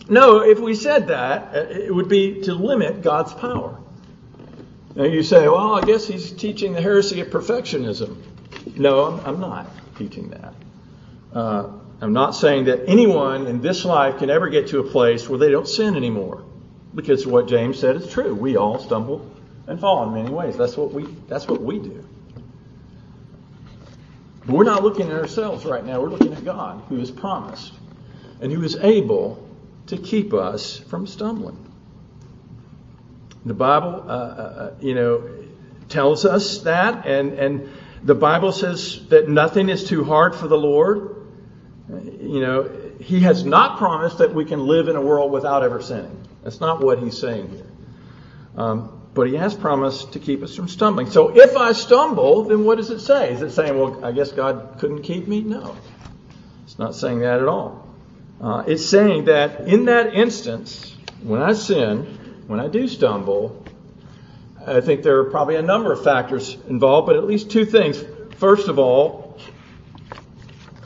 No, 0.09 0.41
if 0.41 0.59
we 0.59 0.73
said 0.73 1.07
that, 1.07 1.53
uh, 1.53 1.59
it 1.69 1.93
would 1.93 2.07
be 2.07 2.41
to 2.43 2.53
limit 2.53 3.01
God's 3.01 3.33
power. 3.33 3.77
Now 4.95 5.03
you 5.03 5.21
say, 5.21 5.47
well, 5.47 5.75
I 5.75 5.81
guess 5.81 6.07
he's 6.07 6.31
teaching 6.31 6.73
the 6.73 6.81
heresy 6.81 7.19
of 7.21 7.27
perfectionism. 7.27 8.17
No, 8.77 9.05
I'm, 9.05 9.19
I'm 9.25 9.39
not 9.39 9.67
teaching 9.97 10.29
that. 10.29 10.53
Uh, 11.33 11.69
I'm 11.99 12.13
not 12.13 12.31
saying 12.31 12.65
that 12.65 12.87
anyone 12.87 13.47
in 13.47 13.61
this 13.61 13.83
life 13.83 14.19
can 14.19 14.29
ever 14.29 14.49
get 14.49 14.69
to 14.69 14.79
a 14.79 14.83
place 14.83 15.27
where 15.27 15.39
they 15.39 15.51
don't 15.51 15.67
sin 15.67 15.95
anymore. 15.95 16.45
Because 16.95 17.27
what 17.27 17.47
James 17.47 17.79
said 17.79 17.97
is 17.97 18.09
true. 18.09 18.33
We 18.33 18.55
all 18.55 18.79
stumble 18.79 19.29
and 19.67 19.79
fall 19.79 20.07
in 20.07 20.13
many 20.13 20.33
ways. 20.33 20.57
That's 20.57 20.77
what 20.77 20.93
we, 20.93 21.03
that's 21.27 21.47
what 21.47 21.61
we 21.61 21.79
do. 21.79 22.03
But 24.47 24.55
we're 24.55 24.63
not 24.63 24.81
looking 24.81 25.09
at 25.09 25.19
ourselves 25.19 25.65
right 25.65 25.85
now. 25.85 25.99
We're 25.99 26.09
looking 26.09 26.33
at 26.33 26.45
God, 26.45 26.81
who 26.87 26.99
has 26.99 27.11
promised 27.11 27.73
and 28.39 28.49
who 28.49 28.63
is 28.63 28.77
able 28.77 29.45
to 29.87 29.97
keep 29.97 30.33
us 30.33 30.77
from 30.77 31.05
stumbling. 31.05 31.65
The 33.45 33.53
Bible, 33.53 34.05
uh, 34.07 34.11
uh, 34.11 34.13
uh, 34.13 34.73
you 34.79 34.95
know, 34.95 35.29
tells 35.89 36.25
us 36.25 36.59
that, 36.59 37.05
and, 37.05 37.33
and 37.33 37.69
the 38.03 38.15
Bible 38.15 38.53
says 38.53 39.05
that 39.09 39.27
nothing 39.27 39.67
is 39.67 39.83
too 39.83 40.05
hard 40.05 40.33
for 40.33 40.47
the 40.47 40.57
Lord. 40.57 41.27
You 41.89 42.39
know, 42.39 42.71
He 43.01 43.21
has 43.21 43.43
not 43.43 43.77
promised 43.77 44.19
that 44.19 44.33
we 44.33 44.45
can 44.45 44.65
live 44.65 44.87
in 44.87 44.95
a 44.95 45.01
world 45.01 45.29
without 45.29 45.61
ever 45.63 45.81
sinning. 45.81 46.25
That's 46.43 46.61
not 46.61 46.81
what 46.81 46.99
He's 46.99 47.17
saying 47.17 47.49
here. 47.49 47.67
Um, 48.55 48.96
but 49.17 49.27
he 49.27 49.35
has 49.35 49.55
promised 49.55 50.13
to 50.13 50.19
keep 50.19 50.43
us 50.43 50.55
from 50.55 50.67
stumbling. 50.67 51.09
So 51.09 51.35
if 51.35 51.57
I 51.57 51.71
stumble, 51.71 52.43
then 52.43 52.65
what 52.65 52.77
does 52.77 52.91
it 52.91 52.99
say? 52.99 53.33
Is 53.33 53.41
it 53.41 53.49
saying, 53.49 53.75
well, 53.75 54.05
I 54.05 54.11
guess 54.11 54.31
God 54.31 54.75
couldn't 54.77 55.01
keep 55.01 55.27
me? 55.27 55.41
No. 55.41 55.75
It's 56.63 56.77
not 56.77 56.93
saying 56.93 57.21
that 57.21 57.39
at 57.39 57.47
all. 57.47 57.83
Uh, 58.39 58.63
it's 58.67 58.85
saying 58.85 59.25
that 59.25 59.61
in 59.61 59.85
that 59.85 60.13
instance, 60.13 60.95
when 61.23 61.41
I 61.41 61.53
sin, 61.53 62.45
when 62.45 62.59
I 62.59 62.67
do 62.67 62.87
stumble, 62.87 63.65
I 64.67 64.81
think 64.81 65.01
there 65.01 65.17
are 65.17 65.31
probably 65.31 65.55
a 65.55 65.63
number 65.63 65.91
of 65.91 66.03
factors 66.03 66.55
involved, 66.69 67.07
but 67.07 67.15
at 67.15 67.23
least 67.23 67.49
two 67.49 67.65
things. 67.65 67.99
First 68.35 68.67
of 68.67 68.77
all, 68.77 69.39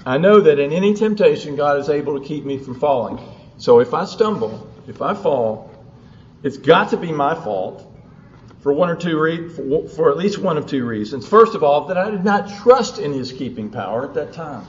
I 0.06 0.18
know 0.18 0.40
that 0.40 0.58
in 0.58 0.72
any 0.72 0.94
temptation, 0.94 1.58
God 1.58 1.80
is 1.80 1.90
able 1.90 2.18
to 2.18 2.26
keep 2.26 2.46
me 2.46 2.60
from 2.60 2.80
falling. 2.80 3.20
So 3.58 3.82
if 3.82 3.94
I 3.94 4.06
stumble, 4.06 4.70
if 4.88 5.02
I 5.02 5.16
fall, 5.16 5.70
it's 6.44 6.56
got 6.56 6.92
to 6.92 6.98
be 6.98 7.12
my 7.12 7.36
fault 7.36 7.91
for 8.62 8.72
one 8.72 8.90
or 8.90 8.96
two 8.96 9.50
for, 9.50 9.90
for 9.90 10.12
at 10.12 10.18
least 10.18 10.38
one 10.38 10.58
of 10.58 10.68
two 10.68 10.86
reasons. 10.86 11.28
First 11.28 11.56
of 11.56 11.64
all, 11.64 11.88
that 11.88 11.98
I 11.98 12.12
did 12.12 12.24
not 12.24 12.50
trust 12.62 13.00
in 13.00 13.12
his 13.12 13.32
keeping 13.32 13.70
power 13.70 14.06
at 14.06 14.14
that 14.14 14.34
time. 14.34 14.66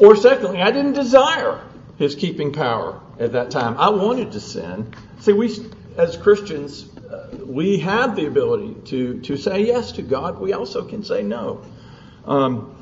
Or 0.00 0.14
secondly, 0.14 0.62
I 0.62 0.70
didn't 0.70 0.92
desire 0.92 1.60
his 1.98 2.14
keeping 2.14 2.52
power 2.52 3.00
at 3.18 3.32
that 3.32 3.50
time. 3.50 3.76
I 3.78 3.88
wanted 3.88 4.32
to 4.32 4.40
sin. 4.40 4.94
See, 5.20 5.32
we 5.32 5.50
as 5.96 6.16
Christians, 6.16 6.96
uh, 6.96 7.30
we 7.44 7.78
have 7.78 8.14
the 8.14 8.26
ability 8.26 8.76
to 8.90 9.20
to 9.22 9.36
say 9.36 9.66
yes 9.66 9.92
to 9.92 10.02
God. 10.02 10.38
We 10.38 10.52
also 10.52 10.84
can 10.84 11.02
say 11.02 11.22
no. 11.22 11.62
Um, 12.24 12.74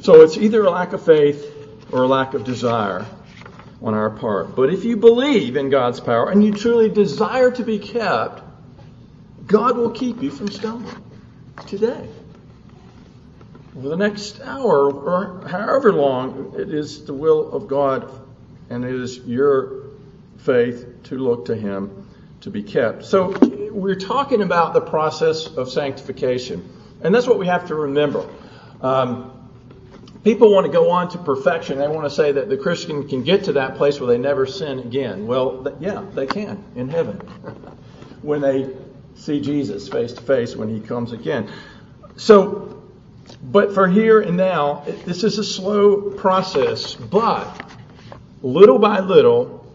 so 0.00 0.22
it's 0.22 0.36
either 0.36 0.64
a 0.64 0.70
lack 0.70 0.94
of 0.94 1.04
faith 1.04 1.48
or 1.92 2.04
a 2.04 2.06
lack 2.06 2.34
of 2.34 2.44
desire 2.44 3.06
on 3.82 3.94
our 3.94 4.10
part. 4.10 4.54
But 4.54 4.72
if 4.72 4.84
you 4.84 4.96
believe 4.96 5.56
in 5.56 5.70
God's 5.70 6.00
power 6.00 6.30
and 6.30 6.44
you 6.44 6.52
truly 6.52 6.88
desire 6.88 7.50
to 7.50 7.64
be 7.64 7.78
kept, 7.78 8.42
God 9.46 9.76
will 9.76 9.90
keep 9.90 10.22
you 10.22 10.30
from 10.30 10.48
stumbling 10.48 11.02
today. 11.66 12.08
For 13.74 13.88
the 13.88 13.96
next 13.96 14.40
hour 14.40 14.92
or 14.92 15.48
however 15.48 15.92
long 15.92 16.54
it 16.58 16.72
is 16.72 17.04
the 17.04 17.14
will 17.14 17.52
of 17.52 17.68
God 17.68 18.08
and 18.70 18.84
it 18.84 18.94
is 18.94 19.18
your 19.18 19.84
faith 20.38 20.86
to 21.04 21.16
look 21.16 21.46
to 21.46 21.56
Him 21.56 22.08
to 22.42 22.50
be 22.50 22.62
kept. 22.62 23.04
So 23.04 23.34
we're 23.72 23.98
talking 23.98 24.42
about 24.42 24.74
the 24.74 24.80
process 24.80 25.46
of 25.46 25.70
sanctification. 25.70 26.68
And 27.02 27.14
that's 27.14 27.26
what 27.26 27.38
we 27.38 27.46
have 27.46 27.68
to 27.68 27.74
remember. 27.74 28.28
Um, 28.80 29.31
People 30.24 30.52
want 30.52 30.66
to 30.66 30.72
go 30.72 30.90
on 30.90 31.08
to 31.10 31.18
perfection. 31.18 31.78
They 31.78 31.88
want 31.88 32.04
to 32.04 32.14
say 32.14 32.32
that 32.32 32.48
the 32.48 32.56
Christian 32.56 33.08
can 33.08 33.24
get 33.24 33.44
to 33.44 33.54
that 33.54 33.76
place 33.76 33.98
where 33.98 34.06
they 34.06 34.18
never 34.18 34.46
sin 34.46 34.78
again. 34.78 35.26
Well, 35.26 35.76
yeah, 35.80 36.04
they 36.14 36.26
can 36.26 36.62
in 36.76 36.88
heaven 36.88 37.16
when 38.22 38.40
they 38.40 38.70
see 39.16 39.40
Jesus 39.40 39.88
face 39.88 40.12
to 40.12 40.22
face 40.22 40.54
when 40.54 40.68
he 40.68 40.80
comes 40.80 41.12
again. 41.12 41.50
So, 42.16 42.82
but 43.42 43.74
for 43.74 43.88
here 43.88 44.20
and 44.20 44.36
now, 44.36 44.84
this 45.04 45.24
is 45.24 45.38
a 45.38 45.44
slow 45.44 46.10
process, 46.12 46.94
but 46.94 47.70
little 48.42 48.78
by 48.78 49.00
little, 49.00 49.66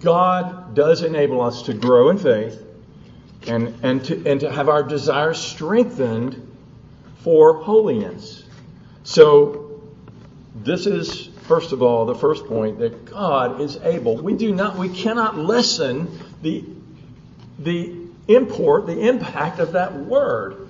God 0.00 0.74
does 0.74 1.02
enable 1.02 1.40
us 1.40 1.62
to 1.62 1.74
grow 1.74 2.10
in 2.10 2.18
faith 2.18 2.62
and, 3.46 3.74
and, 3.82 4.04
to, 4.04 4.30
and 4.30 4.40
to 4.40 4.50
have 4.50 4.68
our 4.68 4.82
desires 4.82 5.38
strengthened 5.38 6.42
for 7.18 7.62
holiness. 7.62 8.45
So, 9.06 9.82
this 10.52 10.86
is, 10.86 11.28
first 11.42 11.70
of 11.70 11.80
all, 11.80 12.06
the 12.06 12.16
first 12.16 12.44
point 12.46 12.80
that 12.80 13.04
God 13.04 13.60
is 13.60 13.76
able. 13.76 14.16
We 14.16 14.34
do 14.34 14.52
not, 14.52 14.76
we 14.76 14.88
cannot 14.88 15.38
lessen 15.38 16.18
the, 16.42 16.64
the 17.60 17.94
import, 18.26 18.86
the 18.86 19.08
impact 19.08 19.60
of 19.60 19.72
that 19.72 19.94
word. 19.94 20.68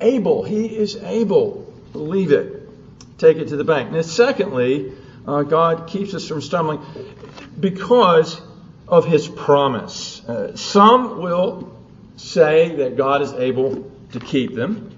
Able. 0.00 0.42
He 0.42 0.74
is 0.74 0.96
able. 0.96 1.70
Believe 1.92 2.32
it. 2.32 2.66
Take 3.18 3.36
it 3.36 3.48
to 3.48 3.56
the 3.56 3.64
bank. 3.64 3.92
Now, 3.92 4.00
secondly, 4.00 4.94
uh, 5.28 5.42
God 5.42 5.88
keeps 5.88 6.14
us 6.14 6.26
from 6.26 6.40
stumbling 6.40 6.80
because 7.60 8.40
of 8.88 9.04
his 9.04 9.28
promise. 9.28 10.24
Uh, 10.26 10.56
some 10.56 11.20
will 11.20 11.76
say 12.16 12.76
that 12.76 12.96
God 12.96 13.20
is 13.20 13.34
able 13.34 13.90
to 14.12 14.18
keep 14.18 14.54
them 14.54 14.95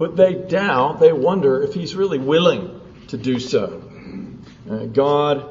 but 0.00 0.16
they 0.16 0.32
doubt, 0.32 0.98
they 0.98 1.12
wonder 1.12 1.62
if 1.62 1.74
he's 1.74 1.94
really 1.94 2.18
willing 2.18 2.80
to 3.08 3.18
do 3.18 3.38
so. 3.38 3.82
Uh, 4.68 4.86
God, 4.86 5.46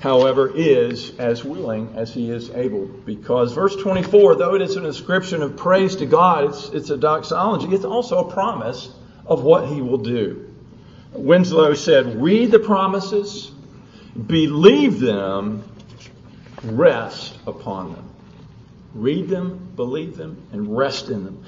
however, 0.00 0.50
is 0.52 1.16
as 1.20 1.44
willing 1.44 1.94
as 1.94 2.12
he 2.12 2.32
is 2.32 2.50
able. 2.50 2.86
Because 2.86 3.52
verse 3.52 3.76
24, 3.76 4.34
though 4.34 4.56
it 4.56 4.62
is 4.62 4.74
an 4.74 4.86
inscription 4.86 5.40
of 5.40 5.56
praise 5.56 5.94
to 5.96 6.06
God, 6.06 6.46
it's, 6.46 6.68
it's 6.70 6.90
a 6.90 6.96
doxology, 6.96 7.72
it's 7.72 7.84
also 7.84 8.28
a 8.28 8.32
promise 8.32 8.92
of 9.24 9.44
what 9.44 9.68
he 9.68 9.80
will 9.80 9.98
do. 9.98 10.52
Winslow 11.12 11.74
said, 11.74 12.20
Read 12.20 12.50
the 12.50 12.58
promises, 12.58 13.52
believe 14.26 14.98
them, 14.98 15.62
rest 16.64 17.38
upon 17.46 17.92
them. 17.92 18.10
Read 18.94 19.28
them, 19.28 19.70
believe 19.76 20.16
them, 20.16 20.42
and 20.50 20.76
rest 20.76 21.08
in 21.08 21.24
them. 21.24 21.44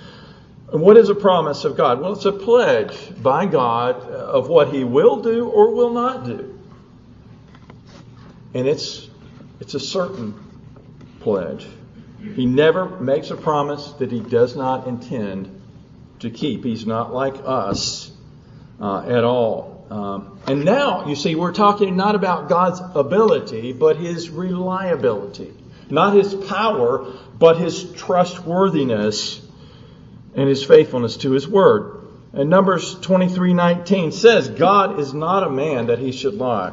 And 0.73 0.81
what 0.81 0.97
is 0.97 1.11
a 1.11 1.14
promise 1.14 1.64
of 1.64 1.76
God? 1.76 2.00
Well, 2.00 2.14
it's 2.14 2.25
a 2.25 2.33
pledge 2.33 3.23
by 3.23 3.45
God 3.45 4.00
of 4.09 4.49
what 4.49 4.73
He 4.73 4.85
will 4.85 5.21
do 5.21 5.47
or 5.47 5.75
will 5.75 5.93
not 5.93 6.25
do. 6.25 6.59
And 8.55 8.67
it's, 8.67 9.07
it's 9.61 9.75
a 9.75 9.81
certain 9.81 10.35
pledge. 11.21 11.67
He 12.35 12.47
never 12.47 12.88
makes 12.88 13.31
a 13.31 13.37
promise 13.37 13.93
that 13.95 14.11
He 14.11 14.21
does 14.21 14.57
not 14.57 14.87
intend 14.87 15.61
to 16.21 16.31
keep. 16.31 16.64
He's 16.64 16.87
not 16.87 17.12
like 17.12 17.35
us 17.45 18.11
uh, 18.81 19.05
at 19.07 19.25
all. 19.25 19.87
Um, 19.91 20.38
and 20.47 20.64
now, 20.64 21.07
you 21.07 21.17
see, 21.17 21.35
we're 21.35 21.52
talking 21.52 21.97
not 21.97 22.14
about 22.14 22.49
God's 22.49 22.81
ability, 22.95 23.75
but 23.75 23.99
His 23.99 24.31
reliability. 24.31 25.52
Not 25.91 26.14
His 26.14 26.33
power, 26.33 27.12
but 27.38 27.59
His 27.59 27.93
trustworthiness 27.93 29.43
and 30.35 30.49
His 30.49 30.65
faithfulness 30.65 31.17
to 31.19 31.33
His 31.33 31.49
word. 31.49 32.03
And 32.35 32.49
Numbers 32.49 32.95
23:19 32.97 34.12
says, 34.12 34.49
God 34.49 34.99
is 34.99 35.12
not 35.12 35.43
a 35.43 35.51
man 35.51 35.87
that 35.87 35.99
he 35.99 36.12
should 36.12 36.35
lie, 36.35 36.73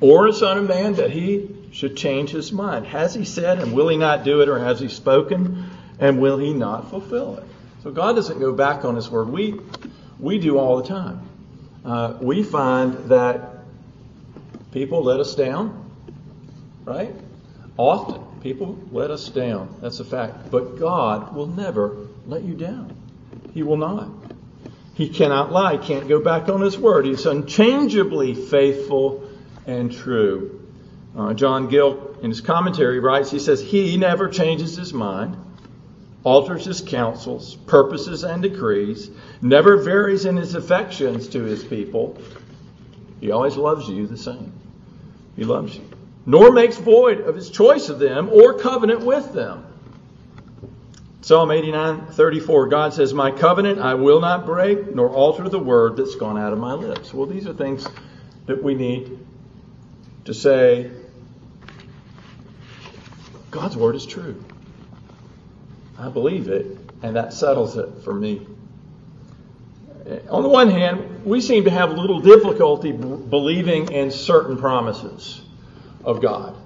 or 0.00 0.26
a 0.26 0.32
son 0.32 0.56
of 0.56 0.68
man 0.68 0.94
that 0.94 1.10
he 1.10 1.54
should 1.72 1.96
change 1.96 2.30
his 2.30 2.50
mind. 2.50 2.86
Has 2.86 3.14
he 3.14 3.26
said, 3.26 3.58
and 3.58 3.74
will 3.74 3.88
he 3.88 3.98
not 3.98 4.24
do 4.24 4.40
it, 4.40 4.48
or 4.48 4.58
has 4.58 4.80
he 4.80 4.88
spoken, 4.88 5.68
and 5.98 6.18
will 6.18 6.38
he 6.38 6.54
not 6.54 6.88
fulfill 6.88 7.36
it? 7.36 7.44
So 7.82 7.90
God 7.90 8.16
doesn't 8.16 8.40
go 8.40 8.54
back 8.54 8.86
on 8.86 8.96
his 8.96 9.10
word. 9.10 9.28
We 9.28 9.60
we 10.18 10.38
do 10.38 10.58
all 10.58 10.78
the 10.78 10.88
time. 10.88 11.20
Uh, 11.84 12.14
we 12.20 12.42
find 12.42 13.10
that 13.10 13.64
people 14.72 15.04
let 15.04 15.20
us 15.20 15.34
down, 15.34 15.90
right? 16.84 17.14
Often 17.76 18.40
people 18.40 18.78
let 18.90 19.10
us 19.10 19.28
down. 19.28 19.76
That's 19.82 20.00
a 20.00 20.04
fact. 20.04 20.50
But 20.50 20.78
God 20.78 21.34
will 21.34 21.46
never 21.46 22.07
let 22.28 22.44
you 22.44 22.54
down. 22.54 22.94
He 23.54 23.64
will 23.64 23.76
not. 23.76 24.08
He 24.94 25.08
cannot 25.08 25.50
lie. 25.50 25.76
Can't 25.76 26.08
go 26.08 26.20
back 26.20 26.48
on 26.48 26.60
his 26.60 26.78
word. 26.78 27.06
He's 27.06 27.26
unchangeably 27.26 28.34
faithful 28.34 29.28
and 29.66 29.90
true. 29.90 30.60
Uh, 31.16 31.34
John 31.34 31.68
Gill, 31.68 32.16
in 32.22 32.30
his 32.30 32.40
commentary, 32.40 33.00
writes, 33.00 33.30
he 33.30 33.40
says, 33.40 33.60
He 33.60 33.96
never 33.96 34.28
changes 34.28 34.76
his 34.76 34.92
mind 34.92 35.36
alters 36.24 36.64
his 36.64 36.80
counsels, 36.80 37.54
purposes, 37.66 38.24
and 38.24 38.42
decrees, 38.42 39.10
never 39.40 39.76
varies 39.78 40.24
in 40.24 40.36
his 40.36 40.54
affections 40.54 41.28
to 41.28 41.42
his 41.42 41.64
people. 41.64 42.18
He 43.20 43.30
always 43.30 43.56
loves 43.56 43.88
you 43.88 44.06
the 44.06 44.16
same. 44.16 44.52
He 45.36 45.44
loves 45.44 45.76
you. 45.76 45.88
Nor 46.26 46.52
makes 46.52 46.76
void 46.76 47.20
of 47.20 47.34
his 47.34 47.50
choice 47.50 47.88
of 47.88 47.98
them 47.98 48.28
or 48.28 48.58
covenant 48.58 49.00
with 49.00 49.32
them. 49.32 49.64
Psalm 51.20 51.50
89, 51.50 52.06
34, 52.06 52.68
God 52.68 52.94
says, 52.94 53.12
My 53.12 53.30
covenant 53.30 53.80
I 53.80 53.94
will 53.94 54.20
not 54.20 54.46
break, 54.46 54.94
nor 54.94 55.10
alter 55.10 55.48
the 55.48 55.58
word 55.58 55.96
that's 55.96 56.14
gone 56.14 56.38
out 56.38 56.52
of 56.52 56.58
my 56.58 56.74
lips. 56.74 57.12
Well, 57.12 57.26
these 57.26 57.46
are 57.46 57.52
things 57.52 57.86
that 58.46 58.62
we 58.62 58.74
need 58.74 59.18
to 60.26 60.32
say, 60.32 60.90
God's 63.50 63.76
word 63.76 63.96
is 63.96 64.06
true. 64.06 64.42
I 65.98 66.08
believe 66.08 66.48
it, 66.48 66.78
and 67.02 67.16
that 67.16 67.32
settles 67.32 67.76
it 67.76 68.02
for 68.04 68.14
me. 68.14 68.46
On 70.30 70.42
the 70.42 70.48
one 70.48 70.70
hand, 70.70 71.24
we 71.24 71.40
seem 71.40 71.64
to 71.64 71.70
have 71.70 71.92
little 71.92 72.20
difficulty 72.20 72.92
b- 72.92 72.98
believing 72.98 73.90
in 73.92 74.10
certain 74.10 74.56
promises 74.56 75.42
of 76.04 76.22
God. 76.22 76.56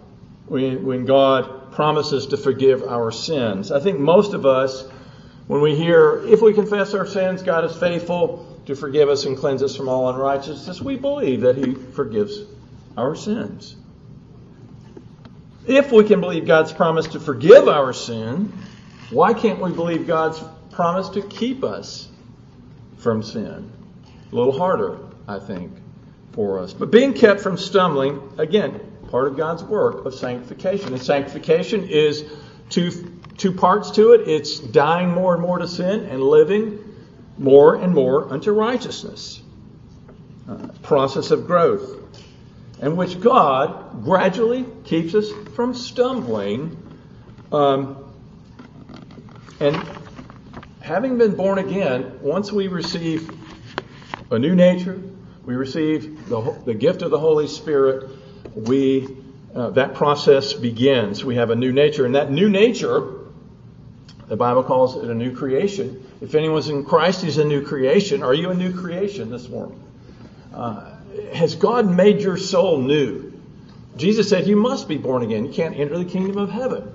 When, 0.47 0.85
when 0.85 1.07
God 1.07 1.62
promises 1.73 2.27
to 2.27 2.37
forgive 2.37 2.83
our 2.83 3.11
sins. 3.11 3.73
I 3.73 3.81
think 3.81 3.99
most 3.99 4.35
of 4.35 4.47
us, 4.47 4.85
when 5.47 5.61
we 5.61 5.75
hear, 5.75 6.25
if 6.27 6.41
we 6.43 6.53
confess 6.53 6.95
our 6.95 7.07
sins, 7.07 7.43
God 7.43 7.65
is 7.65 7.77
faithful 7.77 8.47
to 8.67 8.77
forgive 8.77 9.09
us 9.09 9.25
and 9.25 9.37
cleanse 9.37 9.63
us 9.63 9.77
from 9.77 9.89
all 9.89 10.09
unrighteousness, 10.09 10.81
we 10.81 10.97
believe 10.97 11.41
that 11.41 11.57
He 11.57 11.75
forgives 11.75 12.41
our 12.97 13.17
sins. 13.17 13.77
If 15.67 15.93
we 15.93 16.05
can 16.05 16.21
believe 16.21 16.47
God's 16.47 16.73
promise 16.73 17.07
to 17.09 17.21
forgive 17.21 17.69
our 17.69 17.93
sin, 17.93 18.53
why 19.11 19.33
can't 19.35 19.61
we 19.61 19.73
believe 19.73 20.07
God's 20.07 20.43
promise 20.73 21.09
to 21.11 21.23
keep 21.23 21.65
us 21.65 22.09
from 22.99 23.23
sin? 23.23 23.71
A 24.31 24.35
little 24.35 24.57
harder, 24.57 24.99
I 25.29 25.39
think, 25.39 25.73
for 26.33 26.59
us. 26.59 26.73
But 26.73 26.91
being 26.91 27.13
kept 27.13 27.41
from 27.41 27.57
stumbling, 27.57 28.21
again, 28.39 28.92
part 29.13 29.29
of 29.29 29.37
God's 29.37 29.63
work 29.63 30.07
of 30.07 30.15
sanctification. 30.15 30.95
And 30.95 31.01
sanctification 31.01 31.87
is 31.87 32.25
two, 32.71 33.21
two 33.37 33.53
parts 33.53 33.91
to 33.93 34.15
it 34.15 34.27
it's 34.27 34.59
dying 34.59 35.11
more 35.11 35.35
and 35.35 35.43
more 35.43 35.59
to 35.59 35.69
sin 35.69 36.07
and 36.07 36.23
living 36.23 36.83
more 37.37 37.75
and 37.75 37.95
more 37.95 38.33
unto 38.33 38.53
righteousness. 38.53 39.43
Uh, 40.49 40.57
process 40.83 41.31
of 41.31 41.47
growth, 41.47 41.99
in 42.81 42.97
which 42.97 43.21
God 43.21 44.03
gradually 44.03 44.65
keeps 44.85 45.15
us 45.15 45.31
from 45.55 45.75
stumbling. 45.75 46.75
Um, 47.53 48.13
and 49.61 49.77
having 50.81 51.19
been 51.19 51.37
born 51.37 51.59
again, 51.59 52.19
once 52.23 52.51
we 52.51 52.69
receive 52.69 53.31
a 54.31 54.39
new 54.39 54.55
nature, 54.55 55.01
we 55.45 55.55
receive 55.55 56.29
the, 56.31 56.41
the 56.65 56.75
gift 56.75 57.03
of 57.03 57.11
the 57.11 57.19
Holy 57.19 57.47
Spirit, 57.47 58.11
we 58.55 59.09
uh, 59.55 59.71
that 59.71 59.95
process 59.95 60.53
begins. 60.53 61.25
We 61.25 61.37
have 61.37 61.51
a 61.51 61.57
new 61.57 61.73
nature, 61.73 62.07
and 62.07 62.15
that 62.15 62.31
new 62.31 62.49
nature, 62.49 63.21
the 64.29 64.37
Bible 64.37 64.63
calls 64.63 64.97
it 64.97 65.05
a 65.05 65.15
new 65.15 65.37
creation. 65.37 66.07
If 66.21 66.35
anyone's 66.35 66.69
in 66.69 66.85
Christ, 66.85 67.23
he's 67.23 67.39
a 67.39 67.45
new 67.45 67.65
creation. 67.65 68.23
Are 68.23 68.35
you 68.35 68.51
a 68.51 68.55
new 68.55 68.73
creation 68.73 69.31
this 69.31 69.49
morning? 69.49 69.83
Uh, 70.55 70.95
has 71.35 71.55
God 71.55 71.87
made 71.87 72.21
your 72.21 72.37
soul 72.37 72.79
new? 72.79 73.33
Jesus 73.97 74.29
said 74.29 74.47
you 74.47 74.57
must 74.57 74.89
be 74.89 74.97
born 74.97 75.23
again. 75.23 75.45
You 75.45 75.53
can't 75.53 75.79
enter 75.79 75.99
the 75.99 76.07
kingdom 76.07 76.39
of 76.39 76.51
heaven. 76.51 76.91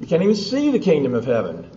You 0.00 0.06
can't 0.06 0.22
even 0.22 0.34
see 0.34 0.72
the 0.72 0.78
kingdom 0.80 1.14
of 1.14 1.24
heaven 1.24 1.70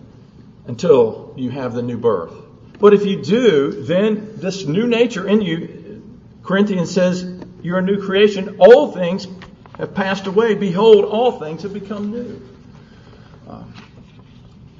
until 0.65 1.33
you 1.37 1.49
have 1.51 1.73
the 1.73 1.83
new 1.83 1.97
birth. 1.97 2.33
But 2.79 2.93
if 2.93 3.05
you 3.05 3.21
do, 3.21 3.83
then 3.83 4.33
this 4.37 4.65
new 4.65 4.87
nature 4.87 5.27
in 5.27 5.41
you, 5.41 6.01
Corinthians 6.41 6.91
says, 6.91 7.23
you're 7.63 7.79
a 7.79 7.81
new 7.81 8.05
creation. 8.05 8.57
All 8.59 8.91
things 8.91 9.25
have 9.77 9.95
passed 9.95 10.27
away. 10.27 10.53
Behold, 10.53 11.05
all 11.05 11.39
things 11.39 11.63
have 11.63 11.73
become 11.73 12.11
new. 12.11 12.41
Uh, 13.49 13.63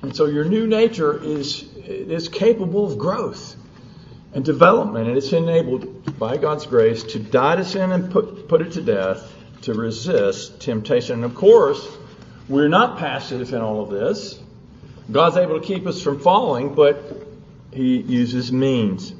and 0.01 0.15
so 0.15 0.25
your 0.25 0.43
new 0.43 0.67
nature 0.67 1.23
is, 1.23 1.63
is 1.77 2.27
capable 2.27 2.85
of 2.91 2.97
growth 2.97 3.55
and 4.33 4.43
development, 4.43 5.07
and 5.07 5.17
it's 5.17 5.31
enabled 5.31 6.19
by 6.19 6.37
God's 6.37 6.65
grace 6.65 7.03
to 7.03 7.19
die 7.19 7.55
to 7.55 7.63
sin 7.63 7.91
and 7.91 8.11
put, 8.11 8.47
put 8.47 8.61
it 8.61 8.73
to 8.73 8.81
death, 8.81 9.31
to 9.61 9.73
resist 9.73 10.59
temptation. 10.59 11.15
And 11.15 11.23
of 11.23 11.35
course, 11.35 11.87
we're 12.49 12.67
not 12.67 12.99
passive 12.99 13.53
in 13.53 13.61
all 13.61 13.81
of 13.81 13.89
this. 13.89 14.41
God's 15.09 15.37
able 15.37 15.59
to 15.59 15.65
keep 15.65 15.87
us 15.87 16.01
from 16.01 16.19
falling, 16.19 16.75
but 16.75 17.25
He 17.71 17.97
uses 17.97 18.51
means. 18.51 19.13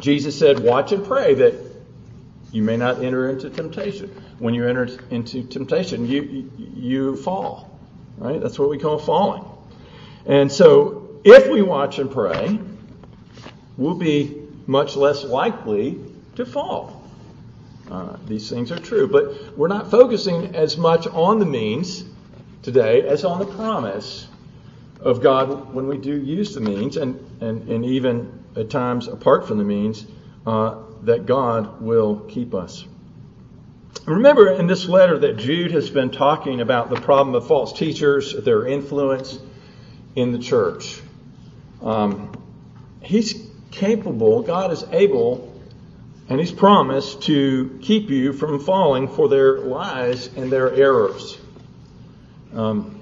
Jesus 0.00 0.38
said, 0.38 0.58
Watch 0.58 0.92
and 0.92 1.04
pray 1.04 1.34
that 1.34 1.69
you 2.52 2.62
may 2.62 2.76
not 2.76 3.02
enter 3.02 3.30
into 3.30 3.50
temptation. 3.50 4.08
When 4.38 4.54
you 4.54 4.66
enter 4.66 4.88
into 5.10 5.44
temptation, 5.44 6.06
you, 6.06 6.50
you 6.58 7.16
fall. 7.16 7.78
Right? 8.18 8.40
That's 8.40 8.58
what 8.58 8.68
we 8.68 8.78
call 8.78 8.98
falling. 8.98 9.44
And 10.26 10.50
so, 10.50 11.20
if 11.24 11.48
we 11.48 11.62
watch 11.62 11.98
and 11.98 12.10
pray, 12.10 12.58
we'll 13.76 13.94
be 13.94 14.48
much 14.66 14.96
less 14.96 15.24
likely 15.24 15.98
to 16.36 16.44
fall. 16.44 17.02
Uh, 17.90 18.16
these 18.26 18.48
things 18.48 18.70
are 18.70 18.78
true. 18.78 19.08
But 19.08 19.56
we're 19.56 19.68
not 19.68 19.90
focusing 19.90 20.54
as 20.54 20.76
much 20.76 21.06
on 21.06 21.38
the 21.38 21.46
means 21.46 22.04
today 22.62 23.02
as 23.02 23.24
on 23.24 23.40
the 23.40 23.46
promise 23.46 24.28
of 25.00 25.22
God 25.22 25.74
when 25.74 25.86
we 25.86 25.96
do 25.96 26.14
use 26.14 26.54
the 26.54 26.60
means, 26.60 26.96
and, 26.96 27.18
and, 27.40 27.68
and 27.68 27.84
even 27.84 28.44
at 28.54 28.70
times 28.70 29.08
apart 29.08 29.48
from 29.48 29.58
the 29.58 29.64
means, 29.64 30.06
uh, 30.46 30.76
that 31.04 31.26
God 31.26 31.80
will 31.80 32.20
keep 32.28 32.54
us. 32.54 32.84
Remember 34.06 34.50
in 34.50 34.66
this 34.66 34.88
letter 34.88 35.18
that 35.18 35.36
Jude 35.36 35.72
has 35.72 35.90
been 35.90 36.10
talking 36.10 36.60
about 36.60 36.90
the 36.90 37.00
problem 37.00 37.34
of 37.34 37.46
false 37.46 37.72
teachers, 37.72 38.34
their 38.44 38.66
influence 38.66 39.38
in 40.16 40.32
the 40.32 40.38
church. 40.38 41.00
Um, 41.82 42.32
he's 43.02 43.46
capable, 43.70 44.42
God 44.42 44.72
is 44.72 44.84
able 44.90 45.50
And 46.30 46.38
he's 46.38 46.52
promised 46.52 47.22
to 47.22 47.80
keep 47.82 48.08
you 48.08 48.32
from 48.32 48.60
falling 48.60 49.08
for 49.08 49.28
their 49.28 49.58
lies 49.58 50.28
and 50.36 50.50
their 50.50 50.72
errors. 50.72 51.36
Um, 52.54 53.00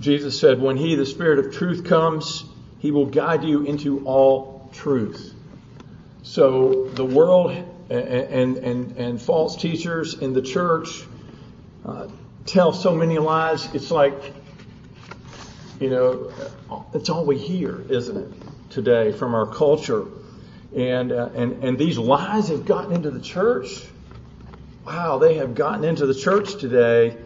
Jesus 0.00 0.40
said, 0.40 0.58
When 0.58 0.78
he, 0.78 0.94
the 0.94 1.04
Spirit 1.04 1.38
of 1.38 1.54
truth, 1.54 1.84
comes, 1.84 2.44
he 2.78 2.90
will 2.90 3.04
guide 3.06 3.44
you 3.44 3.66
into 3.66 4.06
all 4.06 4.70
truth. 4.72 5.31
So 6.22 6.88
the 6.88 7.04
world 7.04 7.50
and, 7.90 8.56
and, 8.56 8.96
and, 8.96 9.20
false 9.20 9.56
teachers 9.56 10.14
in 10.14 10.32
the 10.32 10.40
church 10.40 11.02
uh, 11.84 12.08
tell 12.46 12.72
so 12.72 12.94
many 12.94 13.18
lies. 13.18 13.74
It's 13.74 13.90
like, 13.90 14.14
you 15.80 15.90
know, 15.90 16.32
it's 16.94 17.10
all 17.10 17.26
we 17.26 17.38
hear, 17.38 17.84
isn't 17.88 18.16
it, 18.16 18.32
today 18.70 19.12
from 19.12 19.34
our 19.34 19.46
culture. 19.46 20.06
And, 20.76 21.12
uh, 21.12 21.30
and, 21.34 21.64
and 21.64 21.76
these 21.76 21.98
lies 21.98 22.48
have 22.48 22.64
gotten 22.64 22.92
into 22.92 23.10
the 23.10 23.20
church. 23.20 23.84
Wow, 24.86 25.18
they 25.18 25.34
have 25.34 25.54
gotten 25.54 25.84
into 25.84 26.06
the 26.06 26.14
church 26.14 26.56
today. 26.56 27.16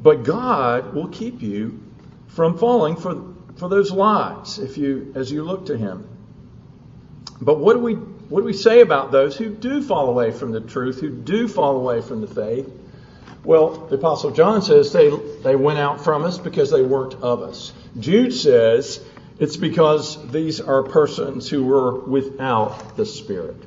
But 0.00 0.22
God 0.22 0.94
will 0.94 1.08
keep 1.08 1.42
you 1.42 1.82
from 2.28 2.58
falling 2.58 2.96
for, 2.96 3.34
for 3.56 3.68
those 3.68 3.90
lies 3.90 4.58
if 4.58 4.78
you, 4.78 5.12
as 5.16 5.32
you 5.32 5.42
look 5.42 5.66
to 5.66 5.76
Him. 5.76 6.08
But 7.40 7.58
what 7.58 7.74
do 7.74 7.80
we, 7.80 7.98
what 8.28 8.40
do 8.40 8.44
we 8.44 8.52
say 8.52 8.80
about 8.80 9.12
those 9.12 9.36
who 9.36 9.50
do 9.50 9.82
fall 9.82 10.08
away 10.08 10.32
from 10.32 10.50
the 10.50 10.60
truth, 10.60 11.00
who 11.00 11.10
do 11.10 11.46
fall 11.46 11.76
away 11.76 12.00
from 12.00 12.20
the 12.20 12.26
faith? 12.26 12.68
Well, 13.44 13.86
the 13.86 13.94
Apostle 13.94 14.32
John 14.32 14.62
says 14.62 14.92
they, 14.92 15.08
they 15.44 15.54
went 15.54 15.78
out 15.78 16.02
from 16.02 16.24
us 16.24 16.36
because 16.36 16.72
they 16.72 16.82
weren't 16.82 17.14
of 17.14 17.42
us. 17.42 17.72
Jude 17.98 18.32
says 18.32 19.00
it's 19.38 19.56
because 19.56 20.30
these 20.32 20.60
are 20.60 20.82
persons 20.82 21.48
who 21.48 21.64
were 21.64 22.00
without 22.00 22.96
the 22.96 23.06
Spirit. 23.06 23.62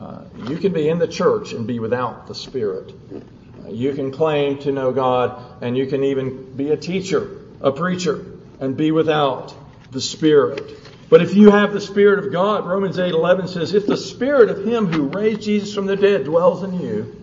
Uh, 0.00 0.22
you 0.46 0.56
can 0.56 0.72
be 0.72 0.88
in 0.88 0.98
the 0.98 1.08
church 1.08 1.52
and 1.52 1.66
be 1.66 1.80
without 1.80 2.28
the 2.28 2.34
Spirit. 2.34 2.94
Uh, 3.12 3.68
you 3.68 3.92
can 3.92 4.12
claim 4.12 4.58
to 4.60 4.72
know 4.72 4.92
God, 4.92 5.62
and 5.62 5.76
you 5.76 5.86
can 5.86 6.04
even 6.04 6.56
be 6.56 6.70
a 6.70 6.76
teacher, 6.76 7.42
a 7.60 7.72
preacher, 7.72 8.24
and 8.60 8.76
be 8.76 8.92
without 8.92 9.54
the 9.90 10.00
Spirit. 10.00 10.62
But 11.10 11.22
if 11.22 11.34
you 11.34 11.50
have 11.50 11.72
the 11.72 11.80
Spirit 11.80 12.18
of 12.18 12.32
God, 12.32 12.66
Romans 12.66 12.98
8:11 12.98 13.48
says, 13.48 13.74
"If 13.74 13.86
the 13.86 13.96
Spirit 13.96 14.50
of 14.50 14.64
Him 14.64 14.86
who 14.86 15.08
raised 15.08 15.42
Jesus 15.42 15.74
from 15.74 15.86
the 15.86 15.96
dead 15.96 16.24
dwells 16.24 16.62
in 16.62 16.78
you, 16.80 17.14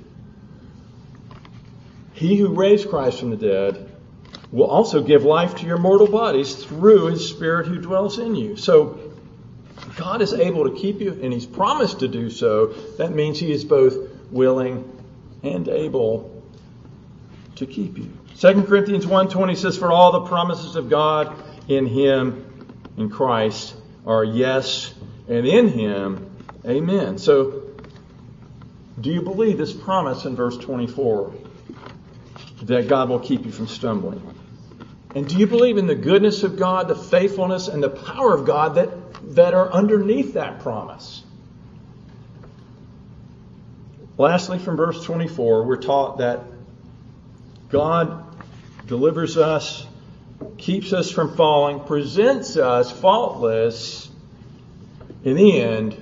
He 2.13 2.38
who 2.38 2.48
raised 2.56 2.89
Christ 2.89 3.19
from 3.19 3.30
the 3.32 3.36
dead 3.36 3.89
will 4.52 4.67
also 4.67 5.02
give 5.02 5.26
life 5.26 5.56
to 5.56 5.65
your 5.65 5.78
mortal 5.78 6.08
bodies 6.08 6.56
through 6.56 7.08
his 7.08 7.28
Spirit 7.28 7.67
who 7.67 7.78
dwells 7.78 8.19
in 8.19 8.36
you. 8.36 8.56
So 8.56 8.98
God 9.98 10.21
is 10.21 10.34
able 10.34 10.69
to 10.69 10.76
keep 10.76 11.02
you, 11.02 11.19
and 11.21 11.34
he's 11.34 11.45
promised 11.45 12.00
to 12.00 12.08
do 12.08 12.30
so. 12.30 12.67
That 12.98 13.13
means 13.13 13.39
he 13.39 13.52
is 13.52 13.65
both 13.65 13.98
willing 14.32 14.89
and 15.43 15.67
able 15.67 16.41
to 17.58 17.65
keep 17.65 17.98
you. 17.98 18.12
2 18.39 18.63
Corinthians 18.63 19.06
1.20 19.06 19.58
says, 19.58 19.78
For 19.78 19.91
all 19.91 20.13
the 20.13 20.28
promises 20.28 20.76
of 20.76 20.89
God 20.89 21.34
in 21.67 21.86
him, 21.86 22.54
in 22.97 23.10
Christ, 23.10 23.75
are 24.05 24.23
yes, 24.23 24.93
and 25.27 25.45
in 25.45 25.67
him, 25.67 26.36
amen. 26.65 27.17
So, 27.17 27.63
do 28.99 29.10
you 29.10 29.21
believe 29.21 29.58
this 29.58 29.73
promise 29.73 30.25
in 30.25 30.36
verse 30.36 30.58
24? 30.58 31.34
That 32.63 32.88
God 32.88 33.10
will 33.10 33.19
keep 33.19 33.45
you 33.45 33.51
from 33.51 33.67
stumbling. 33.67 34.21
And 35.13 35.27
do 35.27 35.38
you 35.38 35.47
believe 35.47 35.77
in 35.77 35.88
the 35.88 35.95
goodness 35.95 36.43
of 36.43 36.58
God, 36.58 36.88
the 36.88 36.95
faithfulness, 36.95 37.67
and 37.67 37.81
the 37.81 37.89
power 37.89 38.34
of 38.34 38.45
God 38.45 38.75
that, 38.75 38.89
that 39.36 39.53
are 39.53 39.71
underneath 39.71 40.34
that 40.34 40.60
promise? 40.60 41.23
Lastly, 44.17 44.60
from 44.60 44.77
verse 44.77 45.03
24, 45.03 45.63
we're 45.63 45.75
taught 45.77 46.19
that 46.19 46.41
God 47.69 48.23
delivers 48.88 49.38
us, 49.38 49.86
keeps 50.57 50.93
us 50.93 51.11
from 51.11 51.35
falling, 51.35 51.81
presents 51.81 52.57
us 52.57 52.91
faultless 52.91 54.09
in 55.23 55.35
the 55.35 55.61
end 55.61 56.01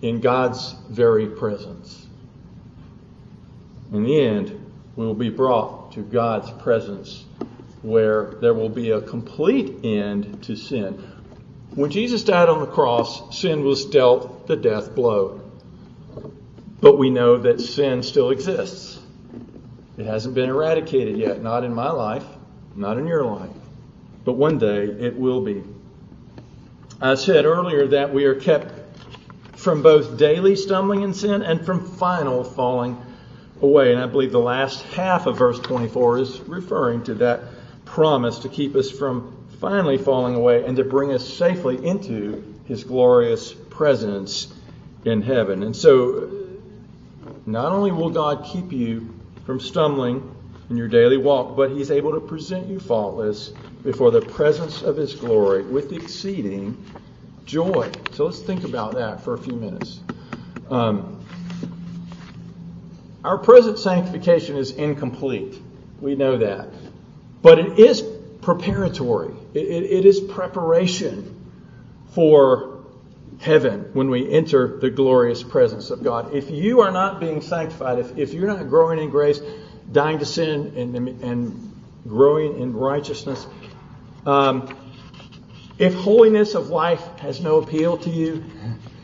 in 0.00 0.20
God's 0.20 0.72
very 0.90 1.26
presence. 1.26 2.06
In 3.92 4.04
the 4.04 4.20
end, 4.20 4.72
we 4.96 5.06
will 5.06 5.14
be 5.14 5.30
brought 5.30 5.92
to 5.92 6.00
God's 6.00 6.50
presence 6.62 7.24
where 7.82 8.34
there 8.40 8.54
will 8.54 8.68
be 8.68 8.90
a 8.90 9.00
complete 9.00 9.84
end 9.84 10.42
to 10.44 10.56
sin. 10.56 11.04
When 11.74 11.90
Jesus 11.90 12.22
died 12.22 12.48
on 12.48 12.60
the 12.60 12.66
cross, 12.66 13.38
sin 13.38 13.64
was 13.64 13.86
dealt 13.86 14.46
the 14.46 14.56
death 14.56 14.94
blow. 14.94 15.40
But 16.80 16.98
we 16.98 17.10
know 17.10 17.38
that 17.38 17.60
sin 17.60 18.02
still 18.02 18.30
exists. 18.30 19.00
It 19.96 20.06
hasn't 20.06 20.34
been 20.34 20.48
eradicated 20.48 21.16
yet, 21.16 21.42
not 21.42 21.64
in 21.64 21.74
my 21.74 21.90
life, 21.90 22.24
not 22.74 22.98
in 22.98 23.06
your 23.06 23.24
life. 23.24 23.50
But 24.24 24.34
one 24.34 24.58
day 24.58 24.84
it 24.84 25.16
will 25.16 25.40
be. 25.40 25.62
I 27.00 27.16
said 27.16 27.44
earlier 27.44 27.88
that 27.88 28.14
we 28.14 28.24
are 28.24 28.34
kept 28.34 28.72
from 29.56 29.82
both 29.82 30.16
daily 30.16 30.56
stumbling 30.56 31.02
in 31.02 31.14
sin 31.14 31.42
and 31.42 31.64
from 31.64 31.84
final 31.96 32.44
falling 32.44 33.00
away. 33.60 33.92
And 33.92 34.00
I 34.00 34.06
believe 34.06 34.32
the 34.32 34.40
last 34.40 34.82
half 34.82 35.26
of 35.26 35.38
verse 35.38 35.58
24 35.60 36.18
is 36.18 36.40
referring 36.40 37.04
to 37.04 37.14
that 37.14 37.42
promise 37.84 38.40
to 38.40 38.48
keep 38.48 38.74
us 38.74 38.90
from 38.90 39.36
finally 39.60 39.98
falling 39.98 40.34
away 40.34 40.64
and 40.64 40.76
to 40.76 40.84
bring 40.84 41.12
us 41.12 41.26
safely 41.28 41.84
into 41.84 42.42
his 42.66 42.84
glorious 42.84 43.52
presence 43.52 44.52
in 45.04 45.22
heaven. 45.22 45.62
And 45.62 45.74
so, 45.74 46.30
not 47.46 47.72
only 47.72 47.92
will 47.92 48.10
God 48.10 48.44
keep 48.44 48.72
you 48.72 49.14
from 49.46 49.60
stumbling 49.60 50.34
in 50.72 50.78
your 50.78 50.88
daily 50.88 51.18
walk, 51.18 51.54
but 51.54 51.70
he's 51.70 51.90
able 51.90 52.12
to 52.12 52.20
present 52.20 52.66
you 52.66 52.80
faultless 52.80 53.48
before 53.82 54.10
the 54.10 54.22
presence 54.22 54.80
of 54.80 54.96
his 54.96 55.14
glory 55.14 55.62
with 55.62 55.92
exceeding 55.92 56.82
joy. 57.44 57.92
So 58.12 58.24
let's 58.24 58.40
think 58.40 58.64
about 58.64 58.94
that 58.94 59.20
for 59.20 59.34
a 59.34 59.38
few 59.38 59.52
minutes. 59.52 60.00
Um, 60.70 61.22
our 63.22 63.36
present 63.36 63.78
sanctification 63.78 64.56
is 64.56 64.70
incomplete. 64.70 65.60
We 66.00 66.14
know 66.14 66.38
that. 66.38 66.70
But 67.42 67.58
it 67.58 67.78
is 67.78 68.02
preparatory, 68.40 69.34
it, 69.52 69.66
it, 69.66 69.82
it 69.84 70.06
is 70.06 70.20
preparation 70.20 71.38
for 72.12 72.86
heaven 73.40 73.90
when 73.92 74.08
we 74.08 74.32
enter 74.32 74.78
the 74.78 74.88
glorious 74.88 75.42
presence 75.42 75.90
of 75.90 76.02
God. 76.02 76.34
If 76.34 76.50
you 76.50 76.80
are 76.80 76.92
not 76.92 77.20
being 77.20 77.42
sanctified, 77.42 77.98
if, 77.98 78.16
if 78.16 78.32
you're 78.32 78.46
not 78.46 78.68
growing 78.70 78.98
in 78.98 79.10
grace, 79.10 79.40
dying 79.92 80.18
to 80.18 80.26
sin, 80.26 80.74
and, 80.76 81.68
growing 82.08 82.60
in 82.60 82.74
righteousness, 82.74 83.46
um, 84.26 84.76
if 85.78 85.94
holiness 85.94 86.54
of 86.54 86.68
life 86.68 87.04
has 87.20 87.40
no 87.40 87.58
appeal 87.58 87.96
to 87.98 88.10
you, 88.10 88.44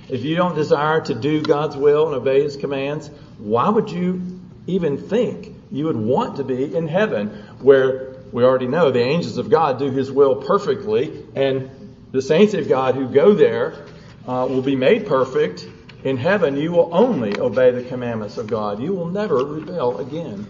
if 0.08 0.24
you 0.24 0.34
don't 0.36 0.54
desire 0.54 1.00
to 1.02 1.14
do 1.14 1.42
God's 1.42 1.76
will 1.76 2.06
and 2.06 2.16
obey 2.16 2.42
His 2.42 2.56
commands, 2.56 3.08
why 3.38 3.68
would 3.68 3.90
you 3.90 4.40
even 4.66 4.98
think 4.98 5.54
you 5.70 5.86
would 5.86 5.96
want 5.96 6.36
to 6.36 6.44
be 6.44 6.74
in 6.74 6.88
heaven 6.88 7.28
where 7.60 8.16
we 8.32 8.44
already 8.44 8.66
know 8.66 8.90
the 8.90 9.00
angels 9.00 9.38
of 9.38 9.50
God 9.50 9.78
do 9.78 9.90
His 9.90 10.10
will 10.10 10.36
perfectly, 10.36 11.24
and 11.34 11.70
the 12.12 12.22
saints 12.22 12.54
of 12.54 12.68
God 12.68 12.94
who 12.94 13.08
go 13.08 13.34
there 13.34 13.86
uh, 14.26 14.46
will 14.48 14.62
be 14.62 14.76
made 14.76 15.06
perfect. 15.06 15.66
In 16.04 16.16
heaven, 16.16 16.56
you 16.56 16.72
will 16.72 16.90
only 16.92 17.38
obey 17.38 17.70
the 17.70 17.82
commandments 17.82 18.38
of 18.38 18.46
God. 18.46 18.80
You 18.80 18.92
will 18.92 19.08
never 19.08 19.44
rebel 19.44 19.98
again. 19.98 20.46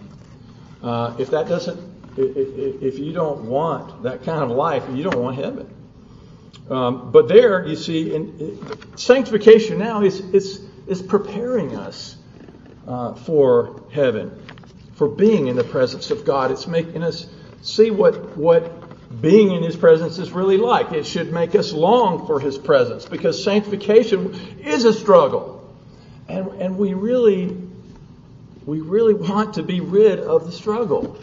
Uh, 0.83 1.17
if 1.19 1.31
that 1.31 1.49
doesn't, 1.49 1.81
if 2.17 2.99
you 2.99 3.13
don't 3.13 3.45
want 3.45 4.03
that 4.03 4.25
kind 4.25 4.43
of 4.43 4.51
life, 4.51 4.85
you 4.93 5.03
don't 5.03 5.19
want 5.19 5.37
heaven. 5.37 5.75
Um, 6.71 7.11
but 7.11 7.29
there, 7.29 7.67
you 7.67 7.77
see, 7.77 8.15
in, 8.15 8.97
sanctification 8.97 9.79
now 9.79 10.03
is, 10.03 10.21
is, 10.21 10.67
is 10.87 11.01
preparing 11.01 11.77
us 11.77 12.17
uh, 12.87 13.15
for 13.15 13.83
heaven, 13.91 14.43
for 14.95 15.09
being 15.09 15.47
in 15.47 15.57
the 15.57 15.65
presence 15.65 16.11
of 16.11 16.25
God. 16.25 16.51
It's 16.51 16.67
making 16.67 17.03
us 17.03 17.27
see 17.63 17.91
what, 17.91 18.37
what 18.37 19.21
being 19.21 19.53
in 19.53 19.63
His 19.63 19.77
presence 19.77 20.19
is 20.19 20.31
really 20.31 20.59
like. 20.59 20.93
It 20.93 21.07
should 21.07 21.33
make 21.33 21.55
us 21.55 21.73
long 21.73 22.27
for 22.27 22.39
His 22.39 22.59
presence 22.59 23.07
because 23.07 23.43
sanctification 23.43 24.35
is 24.61 24.85
a 24.85 24.93
struggle. 24.93 25.55
And, 26.29 26.49
and 26.61 26.77
we 26.77 26.93
really, 26.93 27.57
we 28.69 28.83
really 28.83 29.15
want 29.15 29.55
to 29.55 29.63
be 29.63 29.81
rid 29.81 30.21
of 30.21 30.45
the 30.45 30.53
struggle. 30.53 31.17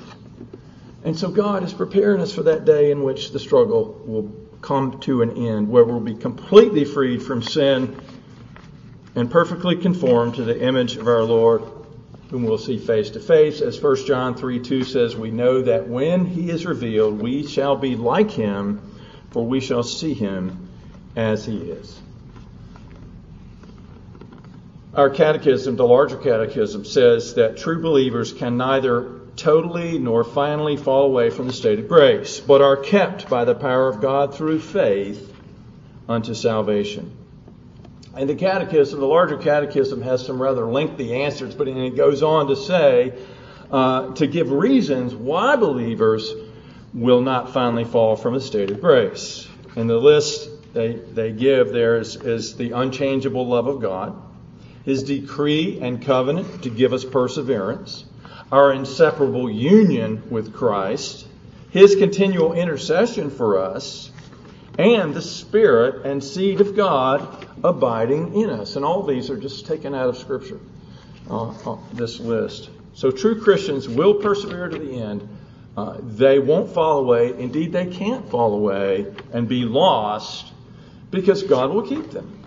And 1.04 1.16
so 1.16 1.30
God 1.30 1.62
is 1.62 1.74
preparing 1.74 2.20
us 2.20 2.34
for 2.34 2.42
that 2.42 2.66
day 2.66 2.90
in 2.90 3.04
which 3.04 3.30
the 3.30 3.40
struggle 3.40 4.02
will 4.04 4.34
come 4.64 5.00
to 5.02 5.22
an 5.22 5.38
end, 5.38 5.70
where 5.70 5.84
we'll 5.84 6.00
be 6.00 6.16
completely 6.16 6.86
freed 6.86 7.22
from 7.22 7.44
sin 7.44 8.02
and 9.14 9.30
perfectly 9.30 9.76
conformed 9.76 10.34
to 10.36 10.44
the 10.44 10.60
image 10.60 10.98
of 10.98 11.08
our 11.08 11.22
Lord 11.22 11.62
whom 12.32 12.46
we'll 12.46 12.58
see 12.58 12.80
face 12.80 13.12
to 13.12 13.20
face. 13.20 13.62
As 13.62 13.80
1 13.80 14.08
John 14.08 14.34
3 14.34 14.60
2 14.62 14.84
says, 14.84 15.16
we 15.16 15.30
know 15.30 15.62
that 15.62 15.88
when 15.88 16.26
he 16.26 16.50
is 16.50 16.66
revealed, 16.66 17.22
we 17.22 17.46
shall 17.46 17.76
be 17.76 17.96
like 17.96 18.32
him, 18.32 18.82
for 19.30 19.46
we 19.46 19.60
shall 19.60 19.84
see 19.84 20.16
him 20.16 20.68
as 21.16 21.46
he 21.46 21.58
is. 21.58 22.02
Our 24.96 25.10
catechism, 25.10 25.76
the 25.76 25.86
larger 25.86 26.18
catechism, 26.18 26.86
says 26.86 27.36
that 27.36 27.58
true 27.58 27.82
believers 27.82 28.32
can 28.32 28.58
neither 28.58 29.20
totally 29.36 30.00
nor 30.00 30.24
finally 30.24 30.78
fall 30.78 31.04
away 31.04 31.30
from 31.30 31.48
the 31.48 31.54
state 31.54 31.80
of 31.80 31.88
grace, 31.88 32.40
but 32.40 32.62
are 32.62 32.78
kept 32.78 33.30
by 33.30 33.44
the 33.44 33.56
power 33.56 33.90
of 33.90 34.00
God 34.00 34.34
through 34.34 34.60
faith 34.60 35.34
unto 36.08 36.34
salvation. 36.34 37.12
And 38.16 38.30
the 38.30 38.36
catechism, 38.36 39.02
the 39.02 39.06
larger 39.06 39.38
catechism, 39.38 40.02
has 40.02 40.26
some 40.26 40.42
rather 40.42 40.66
lengthy 40.66 41.14
answers, 41.14 41.54
but 41.54 41.68
it 41.68 41.98
goes 41.98 42.24
on 42.24 42.48
to 42.48 42.56
say, 42.56 43.14
uh, 43.70 44.14
to 44.14 44.28
give 44.28 44.52
reasons 44.52 45.14
why 45.14 45.58
believers 45.58 46.34
will 46.94 47.22
not 47.22 47.52
finally 47.52 47.84
fall 47.84 48.16
from 48.16 48.36
a 48.36 48.40
state 48.40 48.72
of 48.72 48.80
grace. 48.80 49.46
And 49.76 49.90
the 49.90 49.98
list 49.98 50.50
they, 50.74 50.94
they 50.94 51.32
give 51.32 51.74
there 51.74 51.98
is, 51.98 52.16
is 52.16 52.56
the 52.56 52.72
unchangeable 52.72 53.48
love 53.48 53.68
of 53.68 53.82
God, 53.82 54.22
His 54.86 55.02
decree 55.02 55.80
and 55.82 56.02
covenant 56.02 56.64
to 56.64 56.70
give 56.70 56.94
us 56.94 57.04
perseverance, 57.04 58.06
our 58.52 58.72
inseparable 58.72 59.50
union 59.50 60.30
with 60.30 60.54
Christ, 60.54 61.28
His 61.72 61.96
continual 61.96 62.54
intercession 62.54 63.32
for 63.32 63.60
us, 63.60 64.12
and 64.78 65.16
the 65.16 65.24
Spirit 65.24 66.06
and 66.06 66.24
seed 66.24 66.62
of 66.62 66.76
God 66.76 67.48
abiding 67.64 68.40
in 68.40 68.52
us. 68.52 68.76
And 68.76 68.86
all 68.86 69.02
these 69.02 69.32
are 69.32 69.38
just 69.38 69.66
taken 69.66 69.96
out 69.96 70.08
of 70.08 70.18
Scripture, 70.18 70.60
uh, 71.32 71.50
uh, 71.50 71.78
this 71.94 72.20
list. 72.20 72.70
So 72.94 73.10
true 73.10 73.42
Christians 73.42 73.90
will 73.90 74.14
persevere 74.14 74.70
to 74.70 74.78
the 74.78 75.02
end. 75.02 75.28
Uh, 75.76 75.98
they 76.00 76.38
won't 76.38 76.72
fall 76.74 77.00
away. 77.00 77.34
Indeed, 77.38 77.72
they 77.72 77.88
can't 77.88 78.30
fall 78.30 78.54
away 78.54 79.12
and 79.34 79.48
be 79.48 79.66
lost 79.66 80.54
because 81.10 81.42
God 81.42 81.72
will 81.72 81.82
keep 81.82 82.12
them 82.12 82.45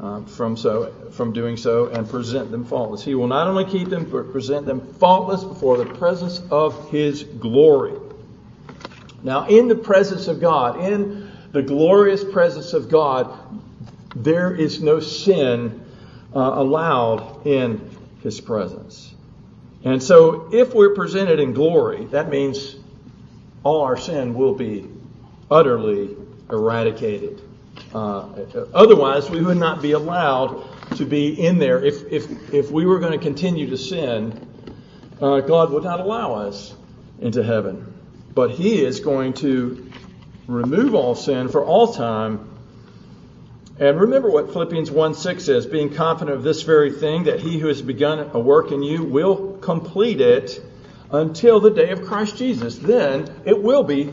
uh, 0.00 0.22
from 0.22 0.56
so 0.56 0.92
from 1.12 1.32
doing 1.32 1.56
so 1.56 1.86
and 1.86 2.08
present 2.08 2.50
them 2.50 2.64
faultless. 2.64 3.02
He 3.02 3.14
will 3.14 3.28
not 3.28 3.46
only 3.46 3.64
keep 3.64 3.88
them 3.88 4.10
but 4.10 4.32
present 4.32 4.66
them 4.66 4.80
faultless 4.94 5.44
before 5.44 5.76
the 5.76 5.86
presence 5.86 6.42
of 6.50 6.90
His 6.90 7.22
glory. 7.22 7.94
Now, 9.22 9.46
in 9.46 9.68
the 9.68 9.76
presence 9.76 10.28
of 10.28 10.40
God, 10.40 10.80
in 10.80 11.30
the 11.52 11.62
glorious 11.62 12.22
presence 12.22 12.72
of 12.74 12.90
God, 12.90 13.32
there 14.14 14.54
is 14.54 14.82
no 14.82 15.00
sin 15.00 15.80
uh, 16.34 16.40
allowed 16.40 17.46
in 17.46 17.90
His 18.22 18.40
presence. 18.40 19.14
And 19.84 20.02
so, 20.02 20.50
if 20.52 20.74
we're 20.74 20.94
presented 20.94 21.40
in 21.40 21.52
glory, 21.52 22.06
that 22.06 22.28
means 22.28 22.76
all 23.62 23.82
our 23.82 23.96
sin 23.96 24.34
will 24.34 24.54
be 24.54 24.88
utterly 25.50 26.16
eradicated. 26.50 27.40
Uh, 27.94 28.26
otherwise, 28.74 29.30
we 29.30 29.40
would 29.40 29.56
not 29.56 29.80
be 29.80 29.92
allowed 29.92 30.64
to 30.96 31.06
be 31.06 31.28
in 31.28 31.58
there. 31.58 31.82
If, 31.84 32.70
we 32.70 32.86
were 32.86 32.98
going 32.98 33.12
to 33.12 33.18
continue 33.18 33.70
to 33.70 33.78
sin, 33.78 34.48
uh, 35.20 35.40
God 35.40 35.70
would 35.70 35.84
not 35.84 36.00
allow 36.00 36.34
us 36.34 36.74
into 37.20 37.44
heaven. 37.44 37.94
But 38.34 38.50
He 38.50 38.84
is 38.84 38.98
going 38.98 39.34
to 39.34 39.92
remove 40.48 40.96
all 40.96 41.14
sin 41.14 41.48
for 41.48 41.64
all 41.64 41.94
time. 41.94 42.50
And 43.78 44.00
remember 44.00 44.28
what 44.28 44.52
Philippians 44.52 44.90
1 44.90 45.14
6 45.14 45.44
says 45.44 45.66
being 45.66 45.94
confident 45.94 46.36
of 46.36 46.42
this 46.42 46.62
very 46.62 46.92
thing, 46.92 47.24
that 47.24 47.40
he 47.40 47.58
who 47.58 47.68
has 47.68 47.82
begun 47.82 48.30
a 48.32 48.38
work 48.38 48.72
in 48.72 48.82
you 48.82 49.02
will 49.04 49.56
complete 49.58 50.20
it 50.20 50.60
until 51.10 51.60
the 51.60 51.70
day 51.70 51.90
of 51.90 52.04
Christ 52.04 52.36
Jesus. 52.36 52.78
Then 52.78 53.42
it 53.44 53.60
will 53.60 53.82
be 53.82 54.10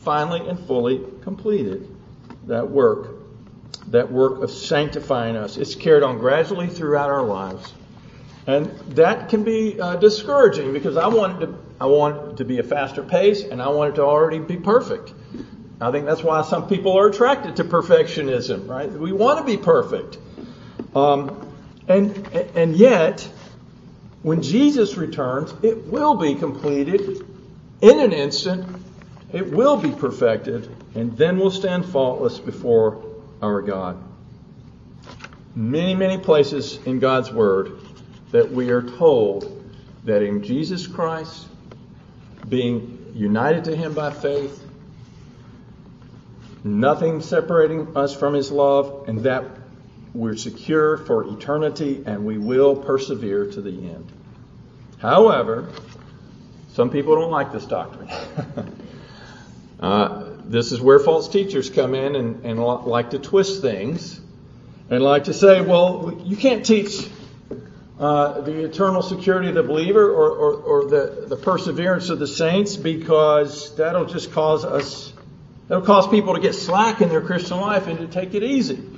finally 0.00 0.48
and 0.48 0.58
fully 0.58 1.04
completed. 1.22 1.91
That 2.46 2.70
work, 2.70 3.16
that 3.88 4.10
work 4.10 4.42
of 4.42 4.50
sanctifying 4.50 5.36
us. 5.36 5.56
It's 5.56 5.74
carried 5.74 6.02
on 6.02 6.18
gradually 6.18 6.68
throughout 6.68 7.10
our 7.10 7.22
lives. 7.22 7.72
And 8.46 8.66
that 8.96 9.28
can 9.28 9.44
be 9.44 9.80
uh, 9.80 9.96
discouraging 9.96 10.72
because 10.72 10.96
I 10.96 11.06
want 11.06 11.42
it 11.42 11.46
to, 11.46 11.58
I 11.80 11.86
want 11.86 12.32
it 12.32 12.36
to 12.38 12.44
be 12.44 12.58
a 12.58 12.62
faster 12.62 13.02
pace 13.02 13.44
and 13.44 13.62
I 13.62 13.68
want 13.68 13.92
it 13.92 13.96
to 13.96 14.02
already 14.02 14.40
be 14.40 14.56
perfect. 14.56 15.12
I 15.80 15.90
think 15.90 16.06
that's 16.06 16.22
why 16.22 16.42
some 16.42 16.68
people 16.68 16.96
are 16.96 17.08
attracted 17.08 17.56
to 17.56 17.64
perfectionism, 17.64 18.68
right? 18.68 18.90
We 18.90 19.12
want 19.12 19.38
to 19.38 19.44
be 19.44 19.56
perfect. 19.56 20.18
Um, 20.94 21.52
and, 21.88 22.26
and 22.54 22.76
yet, 22.76 23.28
when 24.22 24.42
Jesus 24.42 24.96
returns, 24.96 25.52
it 25.62 25.86
will 25.86 26.14
be 26.14 26.36
completed 26.36 27.26
in 27.80 28.00
an 28.00 28.12
instant. 28.12 28.64
It 29.32 29.50
will 29.50 29.78
be 29.78 29.90
perfected, 29.90 30.68
and 30.94 31.16
then 31.16 31.38
we'll 31.38 31.50
stand 31.50 31.86
faultless 31.86 32.38
before 32.38 33.02
our 33.40 33.62
God. 33.62 34.02
Many, 35.54 35.94
many 35.94 36.18
places 36.18 36.78
in 36.84 36.98
God's 36.98 37.32
Word 37.32 37.78
that 38.30 38.50
we 38.50 38.70
are 38.70 38.82
told 38.82 39.64
that 40.04 40.22
in 40.22 40.42
Jesus 40.42 40.86
Christ, 40.86 41.46
being 42.48 43.12
united 43.14 43.64
to 43.64 43.76
Him 43.76 43.94
by 43.94 44.10
faith, 44.10 44.62
nothing 46.64 47.22
separating 47.22 47.96
us 47.96 48.14
from 48.14 48.34
His 48.34 48.50
love, 48.50 49.08
and 49.08 49.20
that 49.20 49.44
we're 50.14 50.36
secure 50.36 50.98
for 50.98 51.24
eternity 51.24 52.02
and 52.04 52.26
we 52.26 52.36
will 52.36 52.76
persevere 52.76 53.50
to 53.50 53.62
the 53.62 53.70
end. 53.70 54.12
However, 54.98 55.70
some 56.74 56.90
people 56.90 57.14
don't 57.14 57.30
like 57.30 57.50
this 57.50 57.64
doctrine. 57.64 58.10
uh, 59.82 60.36
this 60.44 60.70
is 60.70 60.80
where 60.80 61.00
false 61.00 61.28
teachers 61.28 61.68
come 61.68 61.94
in 61.94 62.14
and, 62.14 62.44
and 62.46 62.58
like 62.62 63.10
to 63.10 63.18
twist 63.18 63.60
things 63.60 64.20
and 64.88 65.02
like 65.02 65.24
to 65.24 65.34
say, 65.34 65.60
well, 65.60 66.22
you 66.24 66.36
can't 66.36 66.64
teach 66.64 67.08
uh, 67.98 68.40
the 68.42 68.64
eternal 68.64 69.02
security 69.02 69.48
of 69.48 69.54
the 69.54 69.62
believer 69.62 70.08
or, 70.08 70.30
or, 70.30 70.54
or 70.54 70.84
the, 70.88 71.26
the 71.26 71.36
perseverance 71.36 72.10
of 72.10 72.20
the 72.20 72.28
saints 72.28 72.76
because 72.76 73.74
that'll 73.74 74.06
just 74.06 74.32
cause 74.32 74.64
us, 74.64 75.12
that'll 75.66 75.84
cause 75.84 76.06
people 76.06 76.34
to 76.34 76.40
get 76.40 76.54
slack 76.54 77.00
in 77.00 77.08
their 77.08 77.20
Christian 77.20 77.58
life 77.58 77.88
and 77.88 77.98
to 77.98 78.06
take 78.06 78.34
it 78.34 78.44
easy. 78.44 78.88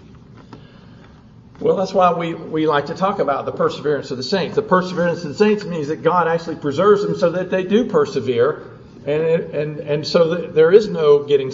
Well, 1.60 1.76
that's 1.76 1.94
why 1.94 2.12
we, 2.12 2.34
we 2.34 2.66
like 2.66 2.86
to 2.86 2.94
talk 2.94 3.20
about 3.20 3.46
the 3.46 3.52
perseverance 3.52 4.10
of 4.10 4.18
the 4.18 4.22
saints. 4.22 4.56
The 4.56 4.62
perseverance 4.62 5.22
of 5.22 5.30
the 5.30 5.34
saints 5.34 5.64
means 5.64 5.88
that 5.88 6.02
God 6.02 6.28
actually 6.28 6.56
preserves 6.56 7.02
them 7.02 7.16
so 7.16 7.30
that 7.30 7.50
they 7.50 7.62
do 7.62 7.86
persevere, 7.86 8.73
and 9.06 10.06
so 10.06 10.34
there 10.34 10.72
is 10.72 10.88
no 10.88 11.24
getting 11.24 11.52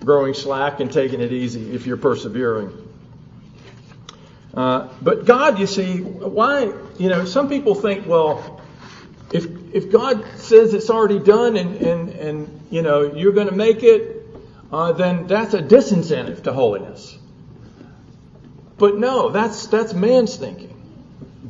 growing 0.00 0.34
slack 0.34 0.80
and 0.80 0.92
taking 0.92 1.20
it 1.20 1.32
easy 1.32 1.74
if 1.74 1.86
you're 1.86 1.96
persevering. 1.96 2.88
Uh, 4.54 4.88
but 5.00 5.26
God, 5.26 5.58
you 5.58 5.66
see, 5.66 6.00
why? 6.00 6.72
You 6.98 7.08
know, 7.08 7.24
some 7.24 7.48
people 7.48 7.74
think, 7.74 8.06
well, 8.06 8.60
if 9.32 9.46
if 9.72 9.92
God 9.92 10.24
says 10.36 10.74
it's 10.74 10.90
already 10.90 11.20
done 11.20 11.56
and 11.56 11.76
and 11.76 12.08
and 12.10 12.60
you 12.70 12.82
know 12.82 13.14
you're 13.14 13.32
going 13.32 13.48
to 13.48 13.54
make 13.54 13.82
it, 13.82 14.26
uh, 14.72 14.92
then 14.92 15.26
that's 15.26 15.54
a 15.54 15.62
disincentive 15.62 16.42
to 16.44 16.52
holiness. 16.52 17.16
But 18.78 18.98
no, 18.98 19.28
that's 19.28 19.66
that's 19.68 19.94
man's 19.94 20.36
thinking. 20.36 20.76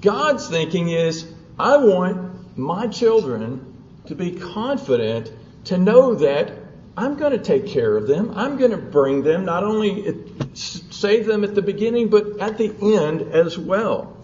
God's 0.01 0.49
thinking 0.49 0.89
is, 0.89 1.33
I 1.59 1.77
want 1.79 2.59
my 2.59 2.89
children 2.89 3.70
to 4.07 4.15
be 4.15 4.33
confident 4.33 5.33
to 5.65 5.79
know 5.79 6.15
that 6.17 6.53
I'm 6.97 7.17
going 7.17 7.33
to 7.33 7.39
take 7.39 7.67
care 7.67 7.97
of 7.97 8.07
them. 8.07 8.33
I'm 8.37 8.59
going 8.59 8.73
to 8.73 8.77
bring 8.77 9.23
them, 9.23 9.45
not 9.45 9.65
only 9.65 10.15
save 10.55 11.27
them 11.27 11.45
at 11.45 11.55
the 11.55 11.63
beginning, 11.63 12.09
but 12.09 12.41
at 12.41 12.59
the 12.59 12.75
end 13.01 13.23
as 13.23 13.59
well. 13.59 14.17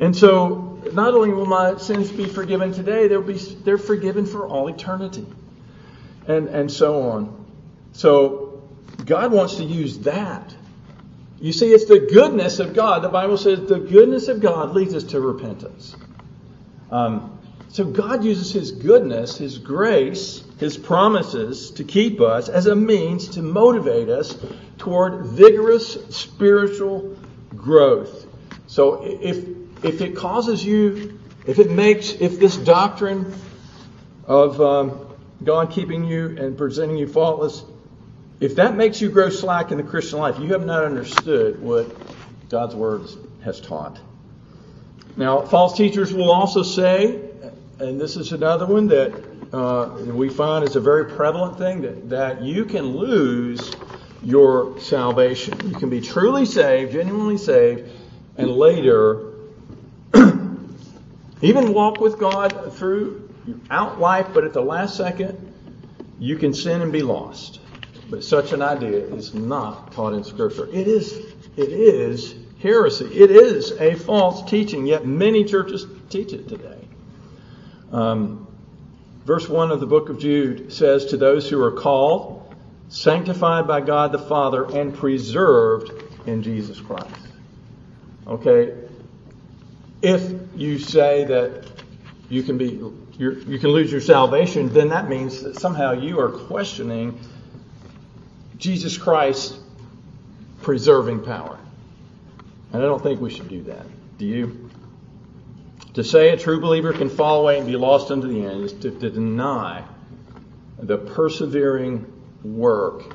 And 0.00 0.16
so, 0.16 0.82
not 0.92 1.14
only 1.14 1.30
will 1.30 1.46
my 1.46 1.76
sins 1.76 2.10
be 2.10 2.24
forgiven 2.24 2.72
today, 2.72 3.06
they'll 3.08 3.22
be 3.22 3.34
they're 3.34 3.78
forgiven 3.78 4.24
for 4.26 4.46
all 4.46 4.68
eternity, 4.68 5.26
and 6.26 6.48
and 6.48 6.72
so 6.72 7.10
on. 7.10 7.46
So 7.92 8.62
God 9.04 9.32
wants 9.32 9.56
to 9.56 9.64
use 9.64 9.98
that. 10.00 10.54
You 11.40 11.52
see, 11.52 11.72
it's 11.72 11.86
the 11.86 12.00
goodness 12.00 12.58
of 12.58 12.74
God. 12.74 13.02
The 13.02 13.08
Bible 13.08 13.38
says 13.38 13.66
the 13.66 13.78
goodness 13.78 14.28
of 14.28 14.40
God 14.40 14.74
leads 14.74 14.94
us 14.94 15.04
to 15.04 15.20
repentance. 15.20 15.96
Um, 16.90 17.38
so 17.70 17.84
God 17.84 18.24
uses 18.24 18.52
His 18.52 18.72
goodness, 18.72 19.38
His 19.38 19.58
grace, 19.58 20.42
His 20.58 20.76
promises 20.76 21.70
to 21.72 21.84
keep 21.84 22.20
us 22.20 22.48
as 22.48 22.66
a 22.66 22.74
means 22.74 23.28
to 23.30 23.42
motivate 23.42 24.08
us 24.08 24.36
toward 24.78 25.26
vigorous 25.26 25.94
spiritual 26.14 27.16
growth. 27.56 28.26
So 28.66 29.04
if 29.04 29.44
if 29.82 30.00
it 30.00 30.16
causes 30.16 30.64
you, 30.64 31.18
if 31.46 31.58
it 31.58 31.70
makes, 31.70 32.12
if 32.12 32.38
this 32.38 32.56
doctrine 32.56 33.34
of 34.26 34.60
um, 34.60 35.16
God 35.42 35.70
keeping 35.70 36.04
you 36.04 36.36
and 36.38 36.58
presenting 36.58 36.98
you 36.98 37.08
faultless 37.08 37.64
if 38.40 38.56
that 38.56 38.74
makes 38.74 39.02
you 39.02 39.10
grow 39.10 39.28
slack 39.28 39.70
in 39.70 39.76
the 39.76 39.84
Christian 39.84 40.18
life, 40.18 40.38
you 40.38 40.54
have 40.54 40.64
not 40.64 40.84
understood 40.84 41.60
what 41.60 41.94
God's 42.48 42.74
Word 42.74 43.02
has 43.44 43.60
taught. 43.60 44.00
Now, 45.16 45.42
false 45.42 45.76
teachers 45.76 46.12
will 46.12 46.32
also 46.32 46.62
say, 46.62 47.29
and 47.80 47.98
this 47.98 48.16
is 48.16 48.32
another 48.32 48.66
one 48.66 48.88
that 48.88 49.12
uh, 49.54 49.96
we 50.12 50.28
find 50.28 50.68
is 50.68 50.76
a 50.76 50.80
very 50.80 51.06
prevalent 51.06 51.56
thing, 51.56 51.80
that, 51.80 52.10
that 52.10 52.42
you 52.42 52.66
can 52.66 52.96
lose 52.96 53.74
your 54.22 54.78
salvation. 54.78 55.58
You 55.66 55.74
can 55.74 55.88
be 55.88 56.00
truly 56.02 56.44
saved, 56.44 56.92
genuinely 56.92 57.38
saved, 57.38 57.90
and 58.36 58.50
later 58.50 59.32
even 61.40 61.72
walk 61.72 62.00
with 62.00 62.18
God 62.18 62.74
throughout 62.74 63.98
life, 63.98 64.28
but 64.34 64.44
at 64.44 64.52
the 64.52 64.62
last 64.62 64.96
second, 64.96 65.38
you 66.18 66.36
can 66.36 66.52
sin 66.52 66.82
and 66.82 66.92
be 66.92 67.02
lost. 67.02 67.60
But 68.10 68.24
such 68.24 68.52
an 68.52 68.60
idea 68.60 69.06
is 69.06 69.32
not 69.32 69.92
taught 69.92 70.12
in 70.12 70.22
Scripture. 70.24 70.66
It 70.66 70.86
is, 70.86 71.16
it 71.56 71.70
is 71.72 72.34
heresy. 72.60 73.06
It 73.06 73.30
is 73.30 73.72
a 73.72 73.94
false 73.94 74.48
teaching, 74.50 74.86
yet 74.86 75.06
many 75.06 75.44
churches 75.44 75.86
teach 76.10 76.34
it 76.34 76.46
today. 76.46 76.89
Um, 77.92 78.46
verse 79.24 79.48
1 79.48 79.70
of 79.70 79.80
the 79.80 79.86
book 79.86 80.08
of 80.08 80.18
Jude 80.18 80.72
says, 80.72 81.06
To 81.06 81.16
those 81.16 81.48
who 81.48 81.62
are 81.62 81.72
called, 81.72 82.54
sanctified 82.88 83.66
by 83.66 83.80
God 83.80 84.12
the 84.12 84.18
Father, 84.18 84.64
and 84.64 84.94
preserved 84.94 85.92
in 86.26 86.42
Jesus 86.42 86.80
Christ. 86.80 87.10
Okay? 88.26 88.74
If 90.02 90.32
you 90.56 90.78
say 90.78 91.24
that 91.24 91.68
you 92.28 92.42
can 92.42 92.58
be 92.58 92.80
you 93.20 93.58
can 93.58 93.68
lose 93.68 93.92
your 93.92 94.00
salvation, 94.00 94.72
then 94.72 94.88
that 94.88 95.10
means 95.10 95.42
that 95.42 95.56
somehow 95.56 95.92
you 95.92 96.18
are 96.20 96.30
questioning 96.30 97.20
Jesus 98.56 98.96
Christ's 98.96 99.58
preserving 100.62 101.22
power. 101.22 101.58
And 102.72 102.82
I 102.82 102.86
don't 102.86 103.02
think 103.02 103.20
we 103.20 103.28
should 103.28 103.48
do 103.48 103.62
that. 103.64 103.84
Do 104.16 104.24
you? 104.24 104.69
To 105.94 106.04
say 106.04 106.30
a 106.30 106.36
true 106.36 106.60
believer 106.60 106.92
can 106.92 107.08
fall 107.08 107.40
away 107.40 107.58
and 107.58 107.66
be 107.66 107.76
lost 107.76 108.10
unto 108.10 108.28
the 108.28 108.46
end 108.46 108.64
is 108.64 108.72
to, 108.74 108.90
to 108.90 109.10
deny 109.10 109.84
the 110.78 110.96
persevering 110.96 112.06
work, 112.44 113.12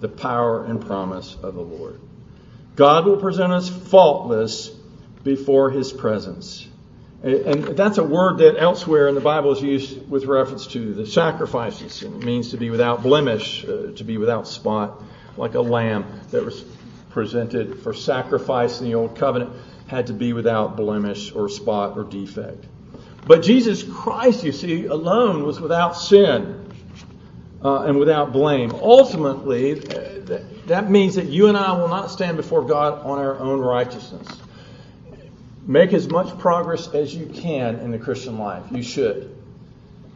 the 0.00 0.08
power 0.08 0.64
and 0.64 0.84
promise 0.84 1.36
of 1.42 1.54
the 1.54 1.60
Lord. 1.60 2.00
God 2.74 3.04
will 3.04 3.18
present 3.18 3.52
us 3.52 3.68
faultless 3.68 4.68
before 5.22 5.70
his 5.70 5.92
presence. 5.92 6.66
And 7.22 7.64
that's 7.76 7.98
a 7.98 8.04
word 8.04 8.38
that 8.38 8.58
elsewhere 8.58 9.08
in 9.08 9.14
the 9.14 9.20
Bible 9.20 9.52
is 9.52 9.60
used 9.60 10.08
with 10.08 10.24
reference 10.24 10.66
to 10.68 10.94
the 10.94 11.04
sacrifices. 11.04 12.02
It 12.02 12.10
means 12.10 12.52
to 12.52 12.56
be 12.56 12.70
without 12.70 13.02
blemish, 13.02 13.62
uh, 13.62 13.92
to 13.96 14.04
be 14.04 14.16
without 14.16 14.48
spot, 14.48 15.02
like 15.36 15.54
a 15.54 15.60
lamb 15.60 16.06
that 16.30 16.42
was 16.42 16.64
presented 17.10 17.82
for 17.82 17.92
sacrifice 17.92 18.80
in 18.80 18.86
the 18.86 18.94
Old 18.94 19.16
Covenant 19.16 19.52
had 19.90 20.06
to 20.06 20.12
be 20.12 20.32
without 20.32 20.76
blemish 20.76 21.32
or 21.32 21.48
spot 21.48 21.98
or 21.98 22.04
defect. 22.04 22.64
But 23.26 23.42
Jesus 23.42 23.82
Christ, 23.82 24.44
you 24.44 24.52
see, 24.52 24.86
alone 24.86 25.42
was 25.42 25.60
without 25.60 25.96
sin 25.96 26.72
uh, 27.62 27.82
and 27.82 27.98
without 27.98 28.32
blame. 28.32 28.70
Ultimately, 28.72 29.74
that 29.74 30.90
means 30.90 31.16
that 31.16 31.26
you 31.26 31.48
and 31.48 31.56
I 31.56 31.72
will 31.72 31.88
not 31.88 32.10
stand 32.10 32.36
before 32.36 32.64
God 32.64 33.04
on 33.04 33.18
our 33.18 33.36
own 33.40 33.58
righteousness. 33.60 34.28
Make 35.66 35.92
as 35.92 36.08
much 36.08 36.38
progress 36.38 36.86
as 36.94 37.12
you 37.12 37.26
can 37.26 37.80
in 37.80 37.90
the 37.90 37.98
Christian 37.98 38.38
life. 38.38 38.64
You 38.70 38.84
should. 38.84 39.36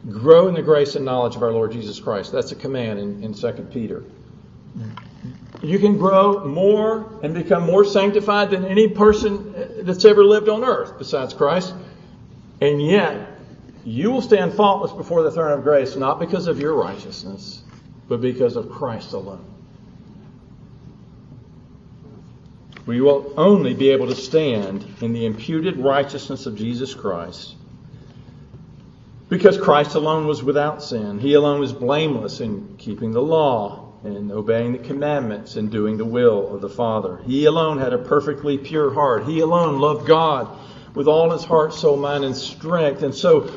Grow 0.09 0.47
in 0.47 0.53
the 0.53 0.61
grace 0.61 0.95
and 0.95 1.03
knowledge 1.03 1.35
of 1.35 1.43
our 1.43 1.51
Lord 1.51 1.73
Jesus 1.73 1.99
Christ. 1.99 2.31
That's 2.31 2.53
a 2.53 2.55
command 2.55 2.99
in, 2.99 3.23
in 3.23 3.33
2 3.33 3.51
Peter. 3.71 4.03
You 5.65 5.79
can 5.79 5.97
grow 5.97 6.45
more 6.45 7.19
and 7.23 7.33
become 7.33 7.63
more 7.63 7.85
sanctified 7.85 8.51
than 8.51 8.65
any 8.65 8.87
person 8.87 9.55
uh, 9.55 9.67
that's 9.83 10.05
ever 10.05 10.23
lived 10.23 10.49
on 10.49 10.63
earth 10.63 10.97
besides 10.97 11.33
Christ. 11.33 11.73
And 12.61 12.81
yet, 12.81 13.27
you 13.83 14.11
will 14.11 14.21
stand 14.21 14.53
faultless 14.53 14.91
before 14.91 15.23
the 15.23 15.31
throne 15.31 15.57
of 15.57 15.63
grace, 15.63 15.95
not 15.95 16.19
because 16.19 16.47
of 16.47 16.59
your 16.59 16.73
righteousness, 16.73 17.63
but 18.07 18.21
because 18.21 18.55
of 18.55 18.71
Christ 18.71 19.13
alone. 19.13 19.45
we 22.85 23.01
will 23.01 23.33
only 23.37 23.73
be 23.73 23.89
able 23.89 24.07
to 24.07 24.15
stand 24.15 24.85
in 25.01 25.13
the 25.13 25.25
imputed 25.25 25.77
righteousness 25.77 26.45
of 26.45 26.55
Jesus 26.55 26.93
Christ 26.93 27.55
because 29.27 29.57
Christ 29.57 29.95
alone 29.95 30.27
was 30.27 30.43
without 30.43 30.83
sin. 30.83 31.19
He 31.19 31.33
alone 31.33 31.59
was 31.59 31.73
blameless 31.73 32.41
in 32.41 32.75
keeping 32.77 33.11
the 33.11 33.21
law 33.21 33.84
and 34.03 34.31
obeying 34.31 34.73
the 34.73 34.79
commandments 34.79 35.55
and 35.55 35.71
doing 35.71 35.97
the 35.97 36.05
will 36.05 36.53
of 36.53 36.61
the 36.61 36.69
Father. 36.69 37.17
He 37.25 37.45
alone 37.45 37.79
had 37.79 37.93
a 37.93 37.97
perfectly 37.97 38.57
pure 38.57 38.93
heart. 38.93 39.25
He 39.25 39.39
alone 39.39 39.79
loved 39.79 40.05
God 40.07 40.47
with 40.93 41.07
all 41.07 41.31
his 41.31 41.43
heart, 41.43 41.73
soul, 41.73 41.97
mind, 41.97 42.23
and 42.23 42.35
strength. 42.35 43.03
And 43.03 43.13
so 43.13 43.51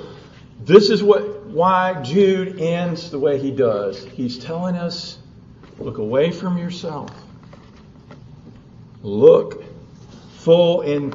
this 0.64 0.90
is 0.90 1.03
what 1.03 1.46
why 1.46 2.03
Jude 2.03 2.61
ends 2.61 3.11
the 3.11 3.18
way 3.18 3.38
he 3.38 3.51
does. 3.51 4.05
He's 4.05 4.38
telling 4.38 4.77
us 4.77 5.18
look 5.79 5.98
away 5.98 6.31
from 6.31 6.59
yourself 6.59 7.11
look 9.03 9.64
full 10.37 10.83
in 10.83 11.12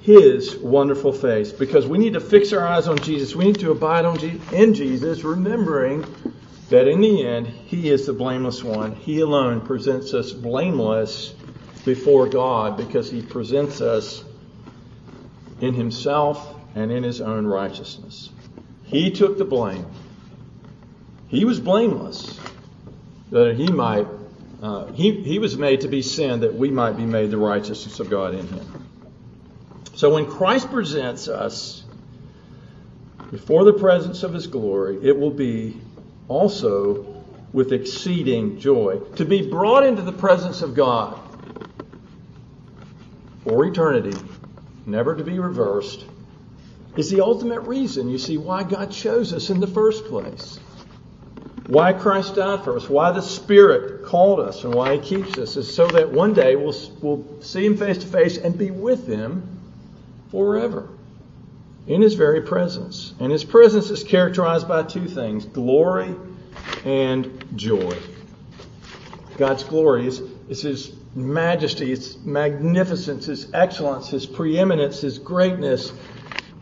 his 0.00 0.56
wonderful 0.56 1.12
face 1.12 1.52
because 1.52 1.86
we 1.86 1.98
need 1.98 2.14
to 2.14 2.20
fix 2.20 2.52
our 2.52 2.66
eyes 2.66 2.88
on 2.88 2.98
Jesus. 2.98 3.36
We 3.36 3.44
need 3.44 3.60
to 3.60 3.70
abide 3.70 4.04
on 4.04 4.18
Je- 4.18 4.40
in 4.52 4.74
Jesus, 4.74 5.22
remembering 5.22 6.04
that 6.72 6.88
in 6.88 7.02
the 7.02 7.26
end, 7.26 7.46
he 7.46 7.90
is 7.90 8.06
the 8.06 8.14
blameless 8.14 8.64
one. 8.64 8.92
He 8.92 9.20
alone 9.20 9.60
presents 9.60 10.14
us 10.14 10.32
blameless 10.32 11.34
before 11.84 12.26
God 12.30 12.78
because 12.78 13.10
he 13.10 13.20
presents 13.20 13.82
us 13.82 14.24
in 15.60 15.74
himself 15.74 16.56
and 16.74 16.90
in 16.90 17.02
his 17.02 17.20
own 17.20 17.46
righteousness. 17.46 18.30
He 18.84 19.10
took 19.10 19.36
the 19.36 19.44
blame. 19.44 19.84
He 21.28 21.44
was 21.44 21.60
blameless 21.60 22.40
that 23.30 23.56
he 23.56 23.70
might 23.70 24.06
uh, 24.62 24.92
he, 24.92 25.20
he 25.20 25.38
was 25.38 25.58
made 25.58 25.82
to 25.82 25.88
be 25.88 26.00
sin 26.00 26.40
that 26.40 26.54
we 26.54 26.70
might 26.70 26.96
be 26.96 27.04
made 27.04 27.30
the 27.30 27.36
righteousness 27.36 28.00
of 28.00 28.08
God 28.08 28.32
in 28.32 28.46
him. 28.46 28.88
So 29.94 30.14
when 30.14 30.24
Christ 30.24 30.70
presents 30.70 31.28
us 31.28 31.84
before 33.30 33.64
the 33.64 33.74
presence 33.74 34.22
of 34.22 34.32
his 34.32 34.46
glory, 34.46 35.00
it 35.02 35.18
will 35.18 35.32
be 35.32 35.82
also 36.32 37.24
with 37.52 37.72
exceeding 37.72 38.58
joy. 38.58 38.98
To 39.16 39.24
be 39.24 39.48
brought 39.48 39.84
into 39.84 40.02
the 40.02 40.12
presence 40.12 40.62
of 40.62 40.74
God 40.74 41.18
for 43.44 43.64
eternity, 43.66 44.18
never 44.86 45.14
to 45.14 45.24
be 45.24 45.38
reversed, 45.38 46.04
is 46.96 47.10
the 47.10 47.20
ultimate 47.20 47.60
reason, 47.60 48.08
you 48.08 48.18
see, 48.18 48.38
why 48.38 48.62
God 48.62 48.90
chose 48.90 49.32
us 49.32 49.50
in 49.50 49.60
the 49.60 49.66
first 49.66 50.06
place 50.06 50.58
why 51.66 51.92
Christ 51.92 52.34
died 52.34 52.64
for 52.64 52.76
us, 52.76 52.88
why 52.88 53.12
the 53.12 53.22
Spirit 53.22 54.04
called 54.04 54.40
us, 54.40 54.64
and 54.64 54.74
why 54.74 54.96
He 54.96 55.00
keeps 55.00 55.38
us, 55.38 55.56
is 55.56 55.72
so 55.72 55.86
that 55.88 56.10
one 56.10 56.34
day 56.34 56.56
we'll, 56.56 56.74
we'll 57.00 57.40
see 57.40 57.64
Him 57.64 57.76
face 57.76 57.98
to 57.98 58.06
face 58.06 58.36
and 58.36 58.58
be 58.58 58.70
with 58.70 59.06
Him 59.06 59.60
forever 60.30 60.88
in 61.86 62.00
His 62.02 62.14
very 62.14 62.42
presence. 62.42 63.14
And 63.20 63.32
His 63.32 63.44
presence 63.44 63.90
is 63.90 64.04
characterized 64.04 64.68
by 64.68 64.82
two 64.82 65.06
things 65.06 65.44
glory 65.44 66.14
and 66.84 67.44
joy. 67.56 67.96
God's 69.36 69.64
glory 69.64 70.06
is, 70.06 70.20
is 70.48 70.62
His 70.62 70.92
majesty, 71.14 71.90
His 71.90 72.18
magnificence, 72.18 73.26
His 73.26 73.52
excellence, 73.52 74.08
His 74.08 74.26
preeminence, 74.26 75.00
His 75.00 75.18
greatness, 75.18 75.92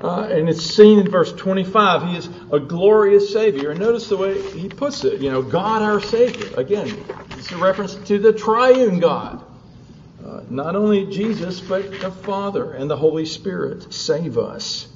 uh, 0.02 0.22
and 0.22 0.48
it's 0.48 0.64
seen 0.64 0.98
in 0.98 1.10
verse 1.10 1.32
25. 1.32 2.08
He 2.08 2.16
is 2.16 2.28
a 2.50 2.58
glorious 2.58 3.32
Savior. 3.32 3.70
And 3.70 3.80
notice 3.80 4.08
the 4.08 4.16
way 4.16 4.40
he 4.52 4.68
puts 4.68 5.04
it. 5.04 5.20
You 5.20 5.30
know, 5.30 5.42
God 5.42 5.82
our 5.82 6.00
Savior. 6.00 6.48
Again, 6.56 7.04
it's 7.32 7.52
a 7.52 7.58
reference 7.58 7.96
to 8.08 8.18
the 8.18 8.32
triune 8.32 8.98
God. 8.98 9.44
Uh, 10.24 10.40
not 10.48 10.74
only 10.74 11.06
Jesus, 11.06 11.60
but 11.60 12.00
the 12.00 12.10
Father 12.10 12.72
and 12.72 12.90
the 12.90 12.96
Holy 12.96 13.26
Spirit 13.26 13.92
save 13.92 14.38
us. 14.38 14.88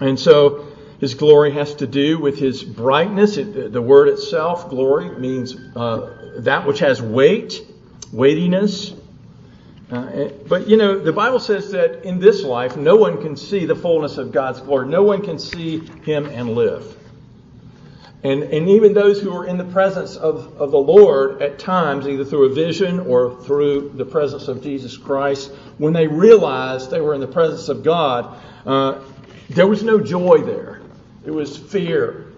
And 0.00 0.18
so 0.18 0.66
his 1.00 1.14
glory 1.14 1.52
has 1.52 1.74
to 1.76 1.86
do 1.86 2.18
with 2.18 2.38
his 2.38 2.62
brightness. 2.62 3.36
It, 3.36 3.72
the 3.72 3.82
word 3.82 4.08
itself, 4.08 4.70
glory, 4.70 5.10
means 5.18 5.56
uh, 5.76 6.32
that 6.38 6.66
which 6.66 6.78
has 6.78 7.02
weight, 7.02 7.60
weightiness. 8.12 8.92
Uh, 9.90 10.28
but 10.48 10.66
you 10.66 10.76
know, 10.76 10.98
the 10.98 11.12
Bible 11.12 11.40
says 11.40 11.72
that 11.72 12.04
in 12.04 12.18
this 12.18 12.42
life, 12.42 12.76
no 12.76 12.96
one 12.96 13.20
can 13.20 13.36
see 13.36 13.66
the 13.66 13.76
fullness 13.76 14.18
of 14.18 14.32
God's 14.32 14.60
glory. 14.60 14.88
No 14.88 15.02
one 15.02 15.22
can 15.22 15.38
see 15.38 15.80
Him 16.04 16.26
and 16.26 16.54
live. 16.54 16.96
And, 18.24 18.42
and 18.44 18.70
even 18.70 18.94
those 18.94 19.20
who 19.20 19.36
are 19.36 19.46
in 19.46 19.58
the 19.58 19.64
presence 19.64 20.16
of, 20.16 20.58
of 20.58 20.70
the 20.70 20.78
Lord 20.78 21.42
at 21.42 21.58
times, 21.58 22.08
either 22.08 22.24
through 22.24 22.46
a 22.46 22.54
vision 22.54 23.00
or 23.00 23.38
through 23.42 23.90
the 23.90 24.06
presence 24.06 24.48
of 24.48 24.62
Jesus 24.62 24.96
Christ, 24.96 25.52
when 25.76 25.92
they 25.92 26.06
realized 26.06 26.90
they 26.90 27.02
were 27.02 27.12
in 27.12 27.20
the 27.20 27.26
presence 27.26 27.68
of 27.68 27.82
God, 27.82 28.40
uh, 28.64 29.00
there 29.50 29.66
was 29.66 29.82
no 29.82 30.00
joy 30.00 30.38
there. 30.38 30.80
It 31.24 31.30
was 31.30 31.56
fear, 31.56 32.32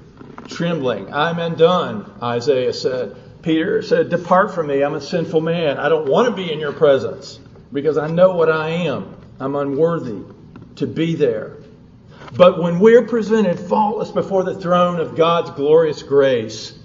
trembling. 0.48 1.12
I'm 1.12 1.38
undone, 1.38 2.12
Isaiah 2.22 2.72
said. 2.72 3.16
Peter 3.42 3.80
said, 3.82 4.08
Depart 4.10 4.54
from 4.54 4.66
me. 4.66 4.82
I'm 4.82 4.94
a 4.94 5.00
sinful 5.00 5.40
man. 5.40 5.78
I 5.78 5.88
don't 5.88 6.08
want 6.08 6.28
to 6.28 6.34
be 6.34 6.52
in 6.52 6.58
your 6.58 6.72
presence 6.72 7.38
because 7.72 7.96
I 7.96 8.08
know 8.08 8.34
what 8.34 8.50
I 8.50 8.70
am. 8.70 9.16
I'm 9.38 9.54
unworthy 9.54 10.22
to 10.76 10.86
be 10.86 11.14
there. 11.14 11.56
But 12.36 12.60
when 12.60 12.80
we're 12.80 13.06
presented 13.06 13.58
faultless 13.58 14.10
before 14.10 14.44
the 14.44 14.58
throne 14.58 15.00
of 15.00 15.16
God's 15.16 15.50
glorious 15.50 16.02
grace, 16.02 16.76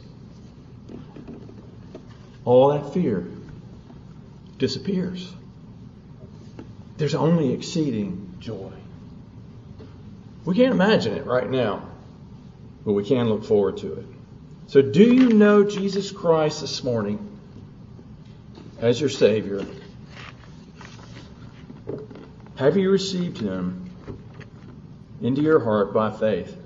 all 2.46 2.70
that 2.70 2.94
fear 2.94 3.28
disappears. 4.58 5.34
There's 6.98 7.16
only 7.16 7.54
exceeding 7.54 8.36
joy. 8.40 8.72
We 10.44 10.56
can't 10.56 10.74
imagine 10.74 11.16
it 11.16 11.26
right 11.26 11.50
now, 11.50 11.88
but 12.84 12.94
we 12.94 13.04
can 13.04 13.30
look 13.30 13.46
forward 13.46 13.78
to 13.78 13.94
it. 13.94 14.06
So, 14.68 14.82
do 14.82 15.04
you 15.04 15.30
know 15.30 15.64
Jesus 15.64 16.12
Christ 16.12 16.62
this 16.62 16.84
morning 16.84 17.40
as 18.80 19.00
your 19.00 19.10
Savior? 19.10 19.66
Have 22.56 22.78
you 22.78 22.90
received 22.90 23.38
Him 23.38 23.90
into 25.22 25.42
your 25.42 25.60
heart 25.60 25.94
by 25.94 26.12
faith? 26.12 26.58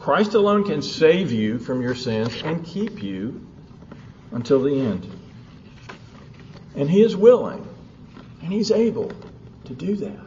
Christ 0.00 0.34
alone 0.34 0.64
can 0.64 0.82
save 0.82 1.30
you 1.30 1.58
from 1.58 1.82
your 1.82 1.94
sins 1.94 2.42
and 2.42 2.64
keep 2.64 3.02
you 3.02 3.46
until 4.32 4.62
the 4.62 4.74
end. 4.74 5.08
And 6.74 6.90
He 6.90 7.02
is 7.02 7.14
willing 7.16 7.66
and 8.42 8.52
He's 8.52 8.72
able 8.72 9.12
to 9.66 9.72
do 9.72 9.96
that 9.96 10.23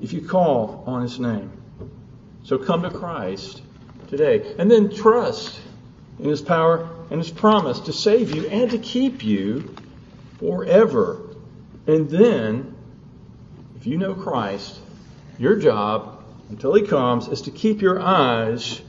if 0.00 0.12
you 0.12 0.20
call 0.20 0.84
on 0.86 1.02
His 1.02 1.18
name. 1.18 1.52
So 2.44 2.58
come 2.58 2.82
to 2.82 2.90
Christ 2.90 3.62
today 4.08 4.54
and 4.58 4.70
then 4.70 4.94
trust 4.94 5.60
in 6.18 6.28
His 6.28 6.40
power 6.40 6.88
and 7.10 7.20
His 7.20 7.30
promise 7.30 7.80
to 7.80 7.92
save 7.92 8.34
you 8.34 8.46
and 8.48 8.70
to 8.70 8.78
keep 8.78 9.24
you 9.24 9.74
forever. 10.38 11.20
And 11.86 12.08
then, 12.08 12.74
if 13.76 13.86
you 13.86 13.96
know 13.96 14.14
Christ, 14.14 14.78
your 15.38 15.56
job 15.56 16.22
until 16.50 16.74
He 16.74 16.86
comes 16.86 17.28
is 17.28 17.42
to 17.42 17.50
keep 17.50 17.82
your 17.82 18.00
eyes 18.00 18.80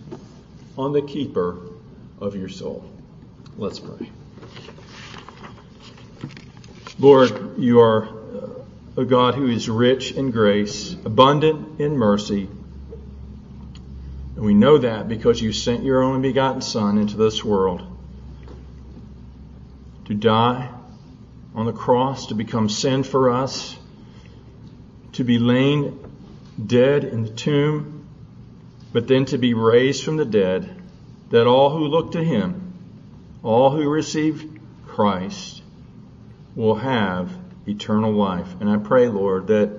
on 0.77 0.93
the 0.93 1.01
keeper 1.01 1.57
of 2.19 2.35
your 2.35 2.49
soul. 2.49 2.89
Let's 3.57 3.79
pray. 3.79 4.09
Lord, 6.97 7.57
you 7.57 7.79
are 7.79 8.18
a 8.99 9.05
God 9.05 9.33
who 9.35 9.47
is 9.47 9.69
rich 9.69 10.11
in 10.11 10.29
grace, 10.29 10.93
abundant 11.05 11.79
in 11.79 11.95
mercy. 11.95 12.49
And 14.35 14.43
we 14.43 14.53
know 14.53 14.79
that 14.79 15.07
because 15.07 15.41
you 15.41 15.53
sent 15.53 15.85
your 15.85 16.03
only 16.03 16.27
begotten 16.27 16.61
Son 16.61 16.97
into 16.97 17.15
this 17.15 17.41
world 17.41 17.81
to 20.03 20.13
die 20.13 20.69
on 21.55 21.65
the 21.65 21.71
cross, 21.71 22.27
to 22.27 22.35
become 22.35 22.67
sin 22.67 23.03
for 23.03 23.31
us, 23.31 23.77
to 25.13 25.23
be 25.23 25.39
lain 25.39 25.97
dead 26.63 27.05
in 27.05 27.23
the 27.23 27.29
tomb, 27.29 28.05
but 28.91 29.07
then 29.07 29.23
to 29.25 29.37
be 29.37 29.53
raised 29.53 30.03
from 30.03 30.17
the 30.17 30.25
dead, 30.25 30.81
that 31.29 31.47
all 31.47 31.69
who 31.69 31.85
look 31.85 32.11
to 32.11 32.23
him, 32.23 32.73
all 33.43 33.69
who 33.69 33.87
receive 33.87 34.59
Christ, 34.87 35.61
will 36.53 36.75
have 36.75 37.31
eternal 37.69 38.11
life. 38.11 38.55
And 38.59 38.69
I 38.69 38.77
pray, 38.77 39.07
Lord, 39.07 39.47
that 39.47 39.71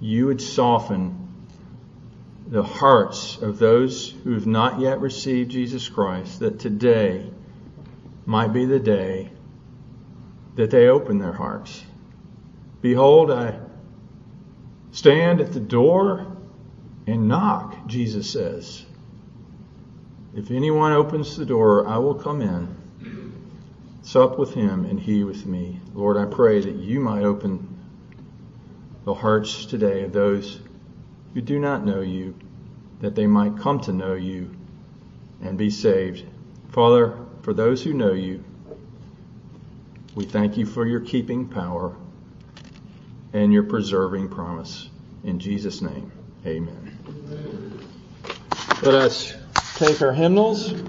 you 0.00 0.26
would 0.26 0.40
soften 0.40 1.18
the 2.46 2.62
hearts 2.62 3.38
of 3.38 3.58
those 3.58 4.10
who 4.24 4.34
have 4.34 4.46
not 4.46 4.80
yet 4.80 5.00
received 5.00 5.50
Jesus 5.50 5.88
Christ, 5.88 6.40
that 6.40 6.58
today 6.58 7.30
might 8.26 8.52
be 8.52 8.66
the 8.66 8.80
day 8.80 9.30
that 10.56 10.70
they 10.70 10.88
open 10.88 11.18
their 11.18 11.32
hearts. 11.32 11.82
Behold, 12.82 13.30
I 13.30 13.58
stand 14.90 15.40
at 15.40 15.52
the 15.52 15.60
door 15.60 16.36
and 17.06 17.28
knock, 17.28 17.86
Jesus 17.86 18.30
says. 18.30 18.84
If 20.34 20.50
anyone 20.50 20.92
opens 20.92 21.36
the 21.36 21.46
door, 21.46 21.86
I 21.86 21.98
will 21.98 22.14
come 22.14 22.42
in 22.42 22.81
sup 24.02 24.38
with 24.38 24.54
him 24.54 24.84
and 24.84 25.00
he 25.00 25.24
with 25.24 25.46
me. 25.46 25.80
Lord, 25.94 26.16
I 26.16 26.24
pray 26.24 26.60
that 26.60 26.74
you 26.74 27.00
might 27.00 27.24
open 27.24 27.68
the 29.04 29.14
hearts 29.14 29.64
today 29.66 30.02
of 30.02 30.12
those 30.12 30.60
who 31.34 31.40
do 31.40 31.58
not 31.58 31.84
know 31.84 32.00
you, 32.00 32.34
that 33.00 33.14
they 33.14 33.26
might 33.26 33.58
come 33.58 33.80
to 33.80 33.92
know 33.92 34.14
you 34.14 34.54
and 35.42 35.56
be 35.56 35.70
saved. 35.70 36.24
Father, 36.70 37.18
for 37.42 37.52
those 37.52 37.82
who 37.82 37.94
know 37.94 38.12
you, 38.12 38.44
we 40.14 40.24
thank 40.24 40.56
you 40.56 40.66
for 40.66 40.86
your 40.86 41.00
keeping 41.00 41.48
power 41.48 41.96
and 43.32 43.52
your 43.52 43.62
preserving 43.62 44.28
promise. 44.28 44.90
In 45.24 45.38
Jesus' 45.38 45.80
name, 45.80 46.12
amen. 46.44 46.98
Let 48.82 48.94
us 48.94 49.34
take 49.76 50.02
our 50.02 50.12
hymnals. 50.12 50.82